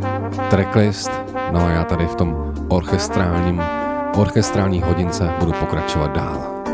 [0.49, 1.11] tracklist.
[1.51, 3.61] No a já tady v tom orchestrálním,
[4.17, 6.64] orchestrální hodince budu pokračovat dál.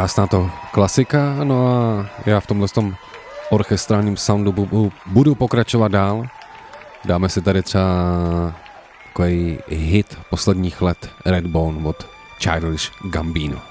[0.00, 2.94] Krásná to klasika, no a já v tomhle tom
[3.50, 6.24] orchestrálním soundu bu- budu pokračovat dál.
[7.04, 7.82] Dáme si tady třeba
[9.06, 12.08] takový hit posledních let Redbone od
[12.42, 13.69] Childish Gambino.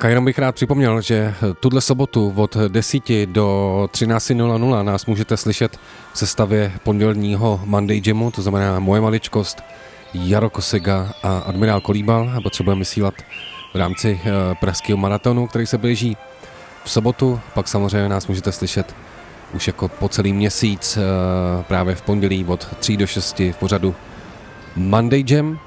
[0.00, 5.36] Tak a jenom bych rád připomněl, že tuhle sobotu od 10 do 13.00 nás můžete
[5.36, 5.76] slyšet
[6.12, 9.62] v sestavě pondělního Monday Jamu, to znamená moje maličkost,
[10.14, 13.14] Jaro Kosega a Admirál Kolíbal a potřebujeme vysílat
[13.74, 16.16] v rámci eh, pražského maratonu, který se blíží
[16.84, 18.96] v sobotu, pak samozřejmě nás můžete slyšet
[19.54, 21.02] už jako po celý měsíc eh,
[21.62, 23.94] právě v pondělí od 3 do 6 v pořadu
[24.76, 25.58] Monday Jam.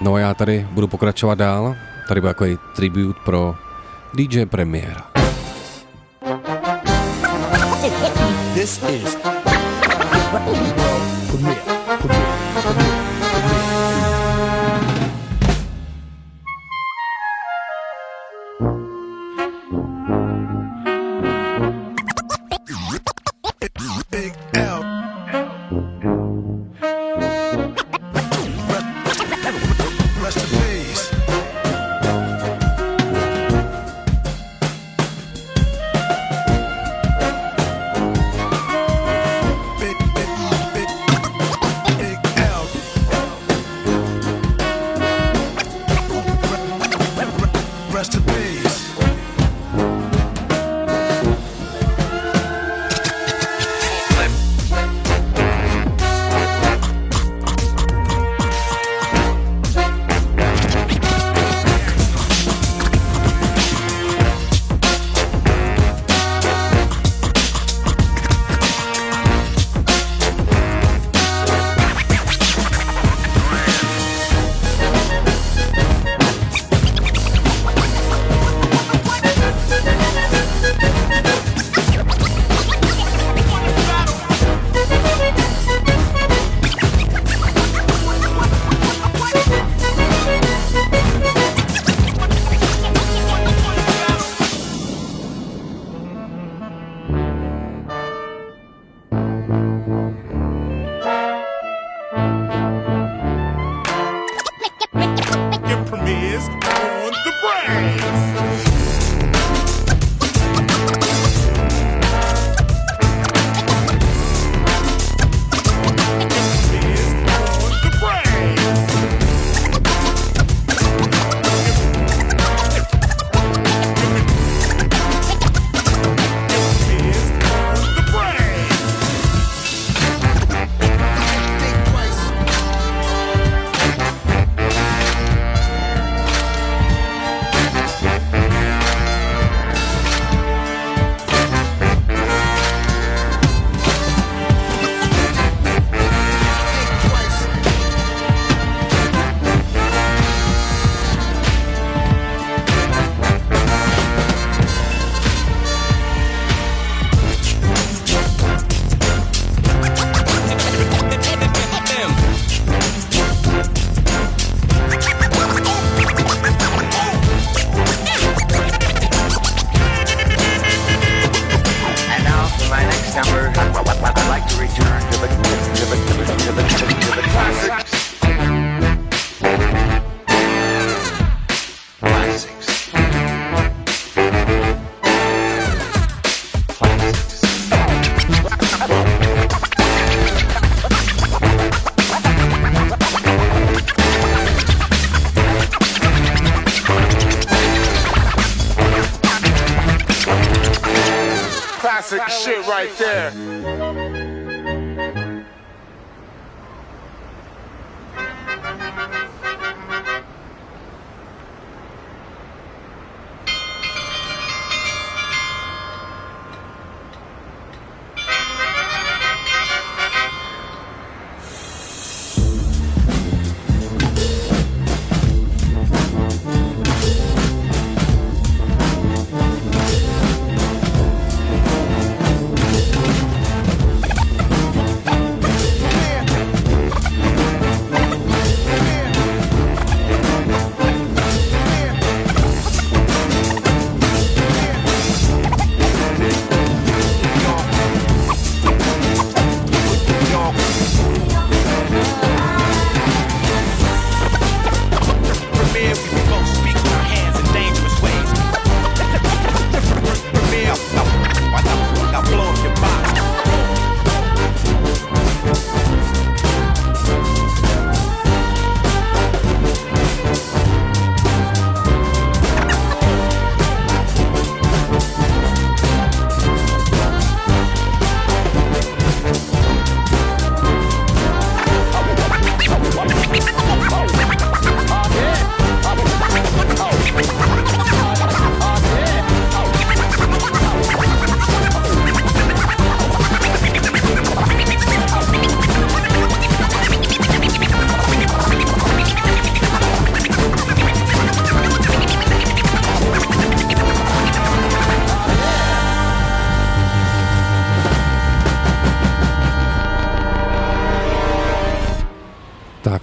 [0.00, 1.76] No a já tady budu pokračovat dál.
[2.08, 3.54] Tady byl takový tribute pro
[4.12, 5.06] DJ Premiéra.
[8.54, 9.19] This is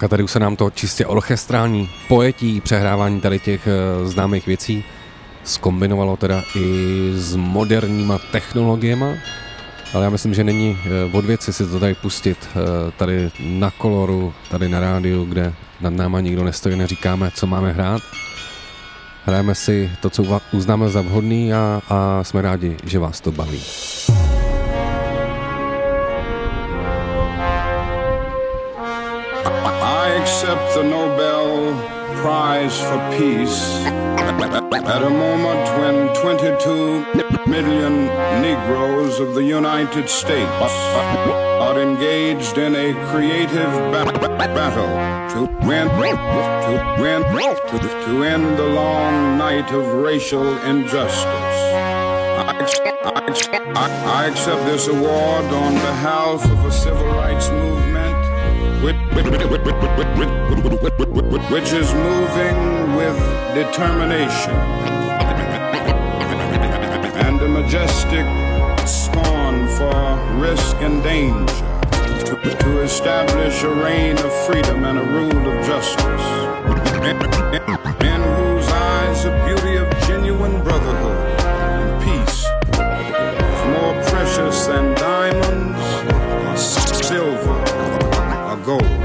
[0.08, 4.84] tady už se nám to čistě orchestrální pojetí, přehrávání tady těch eh, známých věcí
[5.44, 9.20] skombinovalo teda i s moderníma technologiemi.
[9.94, 12.58] Ale já myslím, že není eh, od věci si to tady pustit eh,
[12.96, 18.02] tady na koloru, tady na rádiu, kde nad náma nikdo nestojí, neříkáme, co máme hrát.
[19.24, 23.62] Hrajeme si to, co uznáme za vhodný a, a jsme rádi, že vás to baví.
[30.38, 31.74] Accept the Nobel
[32.22, 38.06] Prize for Peace at a moment when 22 million
[38.40, 44.86] Negroes of the United States are engaged in a creative ba- battle
[45.34, 51.58] to win, to win, to, to end the long night of racial injustice.
[52.38, 52.64] I,
[53.74, 57.87] I, I, accept this award on behalf of a civil rights movement
[58.82, 58.96] which,
[61.72, 63.16] is moving with
[63.54, 64.54] determination
[67.26, 68.26] and a majestic
[68.86, 71.46] scorn for risk and danger
[72.24, 76.26] to, to establish a reign of freedom and a rule of justice.
[78.04, 81.37] In whose eyes the beauty of genuine brotherhood
[88.68, 88.97] gold.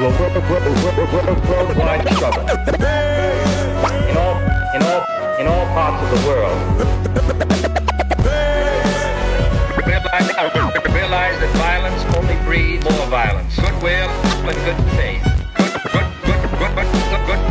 [0.00, 2.40] Worldwide struggle.
[4.08, 4.36] In all,
[4.74, 5.04] in all,
[5.38, 6.56] in all parts of the world.
[10.94, 13.54] Realize, that violence only breeds more violence.
[13.56, 14.08] Goodwill
[14.48, 15.22] and good faith.
[15.56, 16.86] Good, good, good, good, good,
[17.26, 17.42] good, good,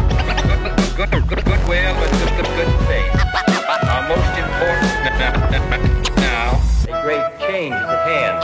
[0.97, 3.13] good, good, good, goodwill and good, good, good faith.
[4.09, 4.89] Most important
[6.17, 6.57] now,
[6.89, 8.39] a great change is at hand.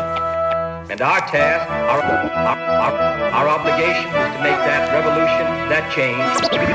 [0.91, 6.21] And our task, our, our, our, our obligation is to make that revolution, that change,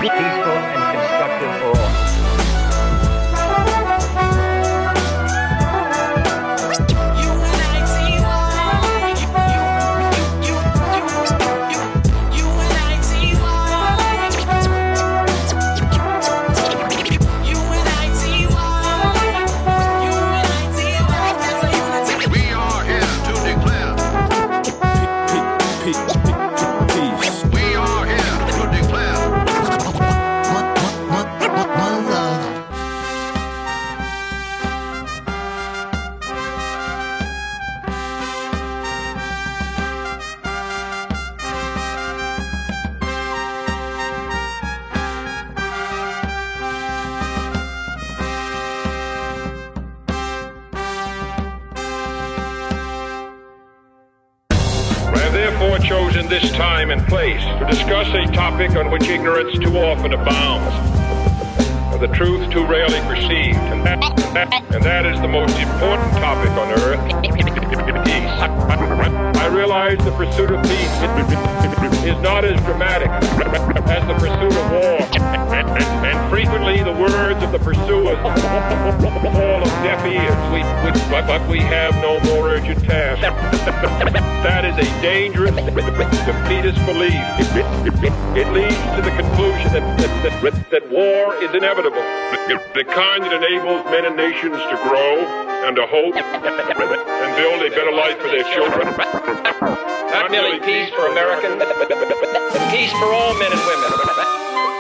[0.03, 2.30] peaceful and constructive for all.
[86.73, 87.15] Defeatist belief.
[88.37, 92.03] It leads to the conclusion that, that, that, that war is inevitable.
[92.75, 95.19] The kind that enables men and nations to grow
[95.67, 98.87] and to hope and build a better life for their children.
[100.11, 103.91] Not merely peace for Americans, but peace for all men and women.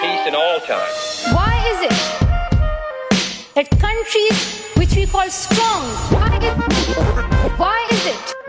[0.00, 0.94] Peace in all time.
[1.34, 1.98] Why is it
[3.54, 5.84] that countries which we call strong,
[6.14, 6.30] why,
[7.56, 8.39] why is it that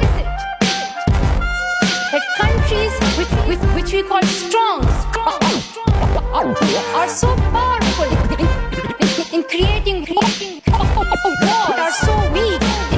[2.72, 4.86] countries which, which, which we call strong,
[6.96, 8.06] are so powerful
[8.40, 8.48] in,
[9.00, 12.91] in, in creating, creating war, are so weak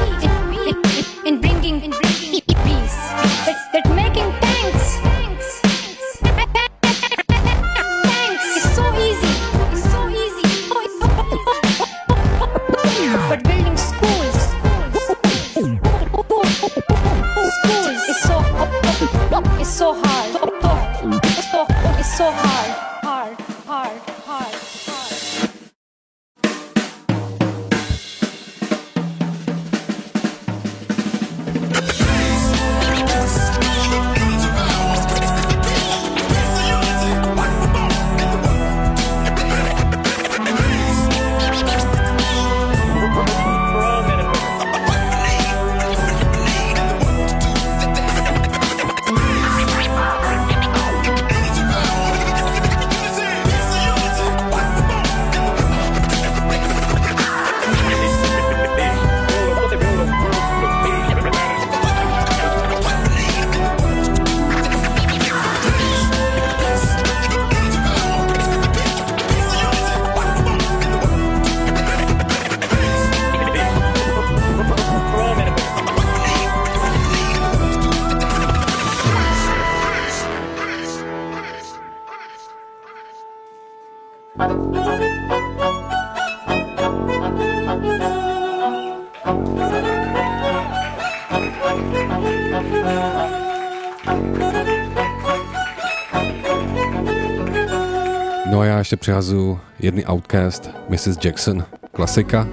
[98.93, 101.17] ještě přihazu jedný Outcast, Mrs.
[101.25, 102.47] Jackson, klasika,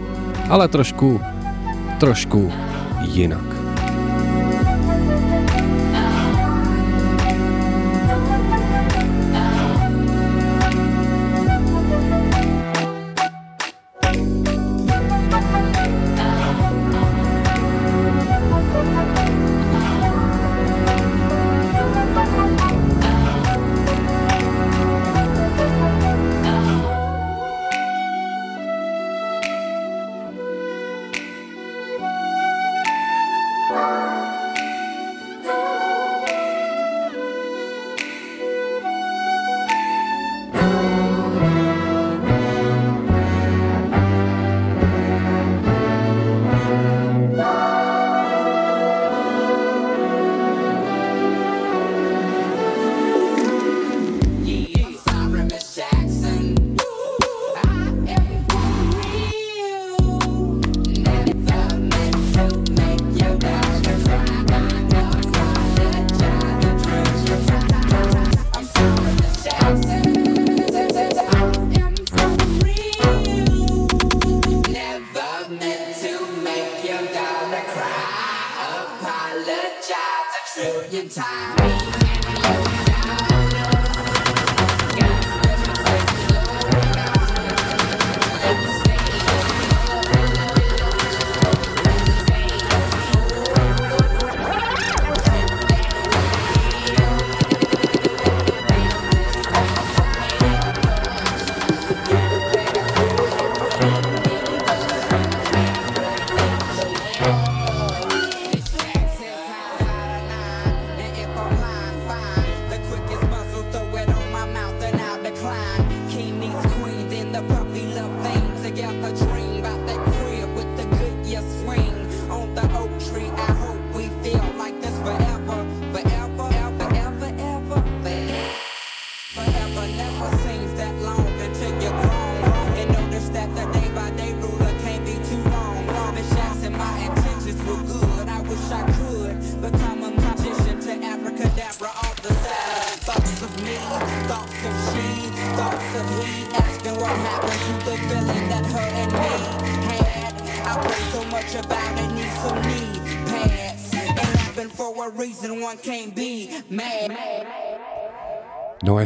[0.48, 1.20] ale trošku,
[1.98, 2.52] trošku
[3.00, 3.49] jinak.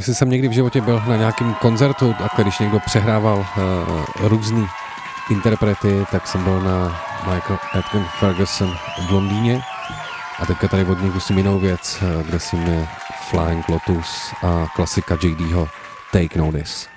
[0.04, 4.66] Jestli jsem někdy v životě byl na nějakém koncertu a když někdo přehrával uh, různý
[5.30, 7.00] interprety, tak jsem byl na
[7.32, 8.76] Michael Edwin Ferguson
[9.08, 9.62] v Londýně
[10.38, 12.88] a teďka tady od něj zkusím jinou věc, eh, kde si mě
[13.28, 15.68] Flying Lotus a klasika JDho
[16.12, 16.88] Take Notice.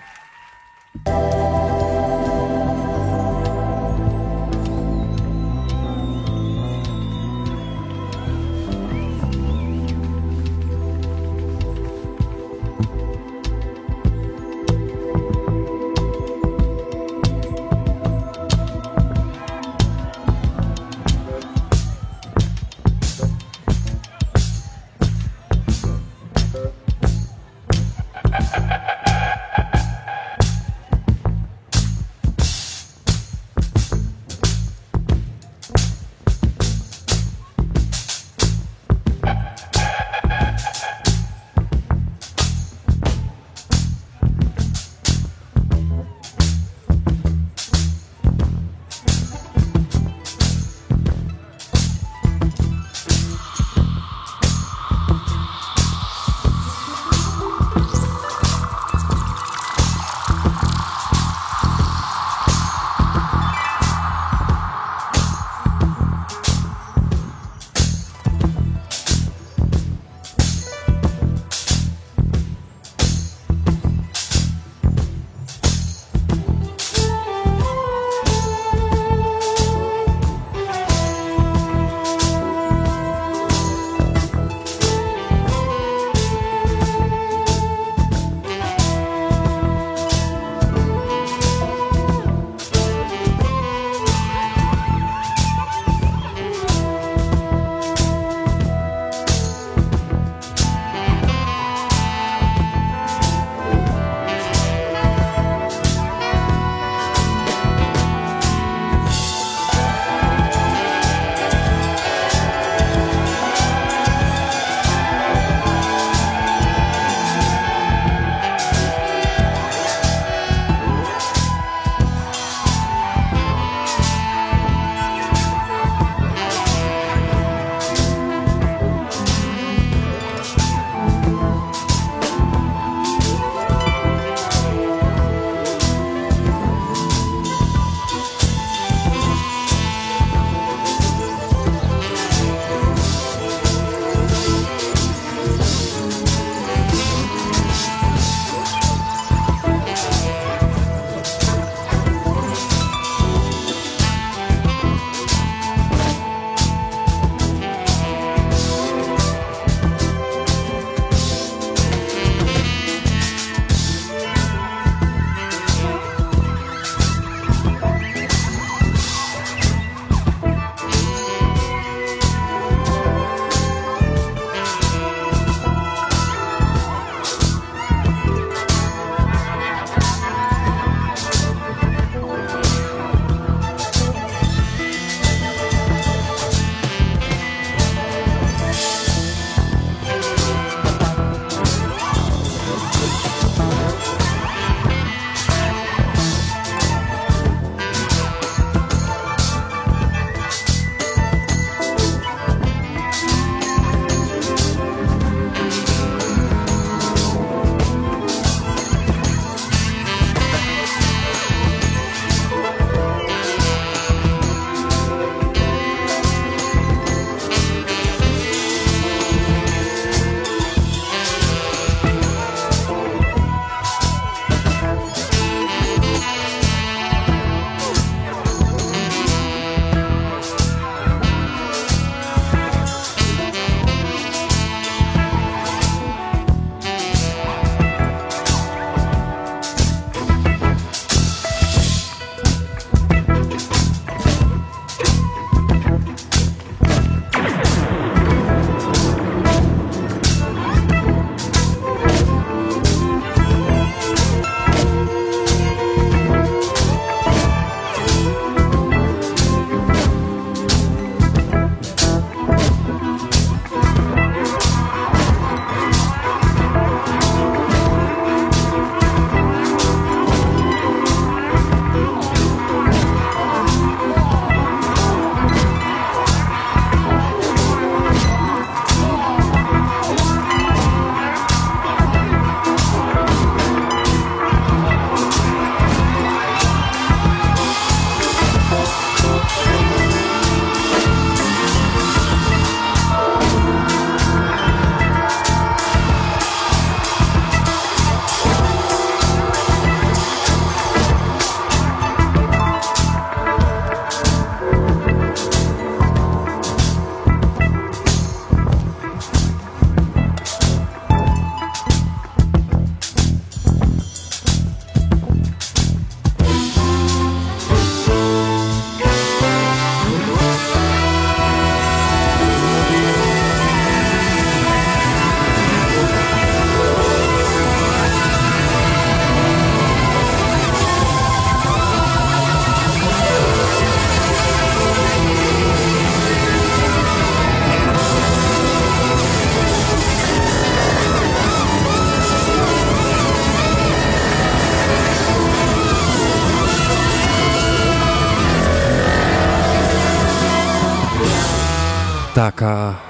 [352.48, 353.02] Tak a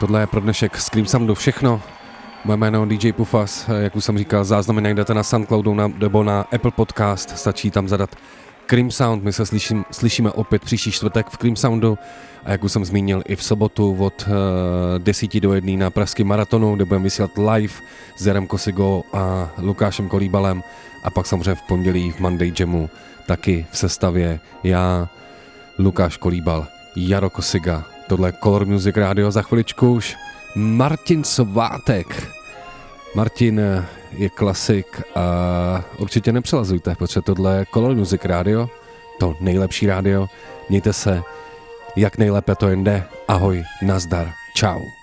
[0.00, 1.82] tohle je pro dnešek Scream Soundu všechno.
[2.44, 6.40] Moje jméno DJ Pufas, jak už jsem říkal, záznamy najdete na Soundcloudu na, nebo na
[6.40, 8.16] Apple Podcast, stačí tam zadat
[8.66, 11.98] Cream Sound, my se slyším, slyšíme opět příští čtvrtek v Cream Soundu.
[12.44, 14.34] A jak už jsem zmínil i v sobotu od uh,
[14.98, 17.74] 10 do 1 na Pražském maratonu, kde budeme vysílat live
[18.16, 20.62] s Jarem Kosigo a Lukášem Kolíbalem.
[21.04, 22.90] A pak samozřejmě v pondělí v Monday Jamu
[23.26, 25.08] taky v sestavě já,
[25.78, 26.66] Lukáš Kolíbal,
[26.96, 30.16] Jaro Kosiga, tohle Color Music Radio, za chviličku už
[30.54, 32.28] Martin Svátek.
[33.14, 33.60] Martin
[34.12, 38.68] je klasik a určitě nepřelazujte, protože tohle je Color Music Radio,
[39.20, 40.26] to nejlepší rádio.
[40.68, 41.22] Mějte se,
[41.96, 43.04] jak nejlépe to jen jde.
[43.28, 45.01] Ahoj, nazdar, čau.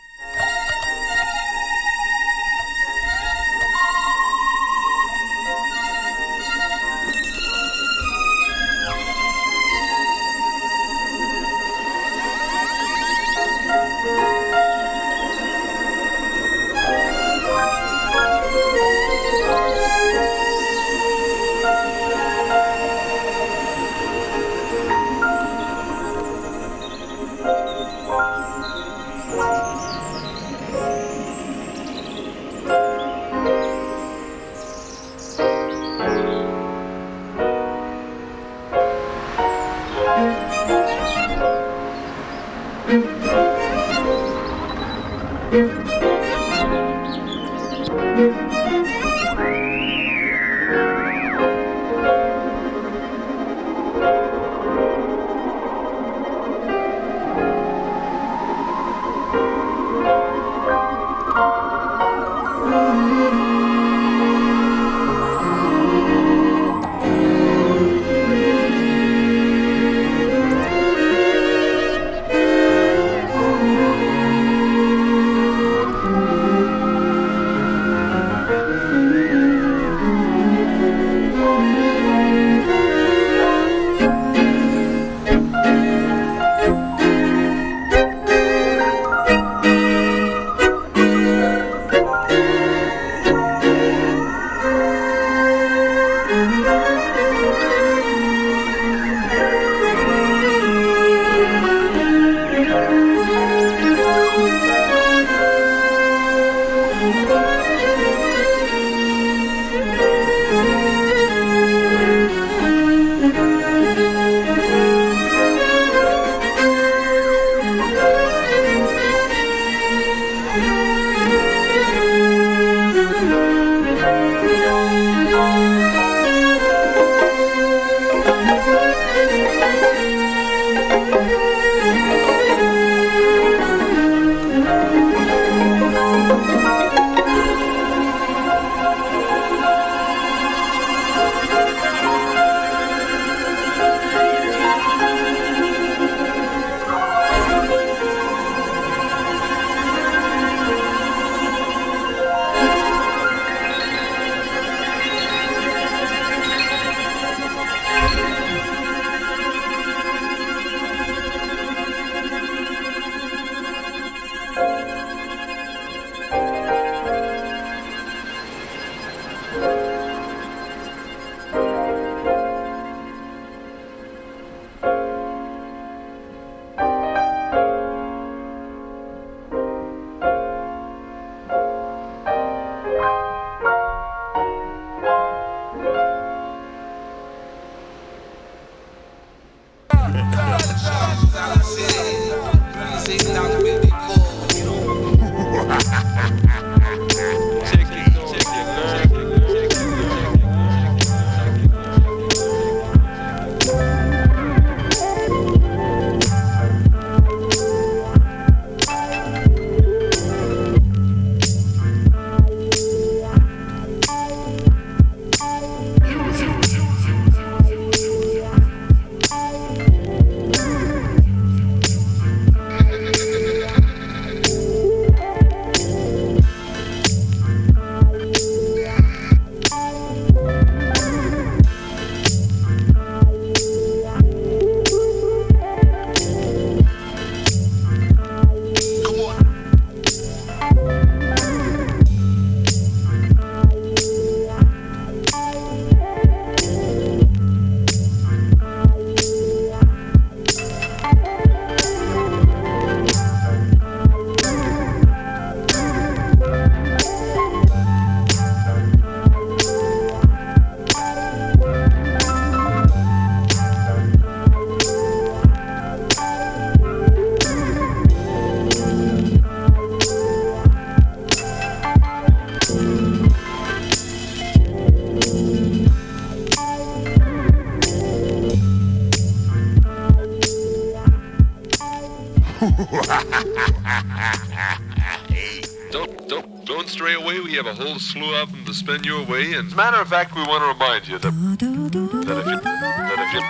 [288.79, 289.53] Slew of them spin your way.
[289.53, 292.59] And as a matter of fact, we want to remind you that that if you
[292.61, 293.41] that if you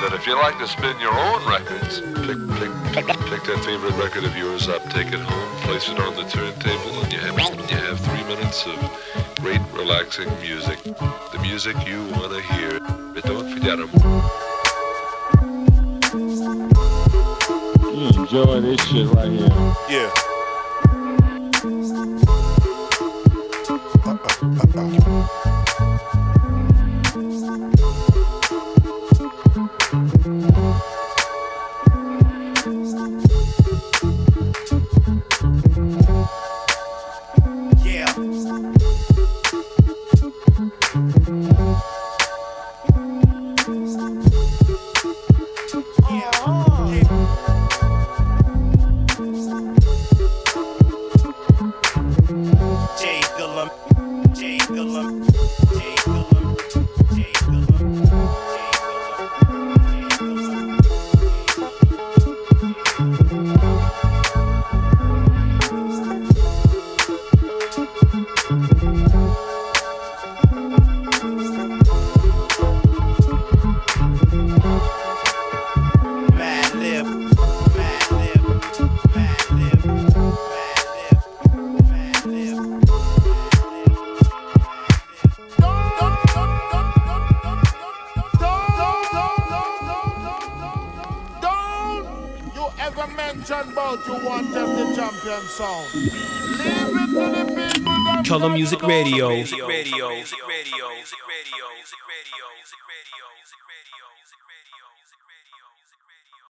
[0.00, 3.94] that if you like to spin your own records, pick pick pick, pick that favorite
[4.02, 7.70] record of yours up, take it home, place it on the turntable, and you have
[7.70, 8.76] you have three minutes of
[9.40, 12.80] great relaxing music, the music you want to hear.
[13.14, 13.90] But don't forget 'em.
[17.96, 19.48] You enjoy this shit right here.
[19.88, 20.12] Yeah.
[20.12, 20.35] Yeah.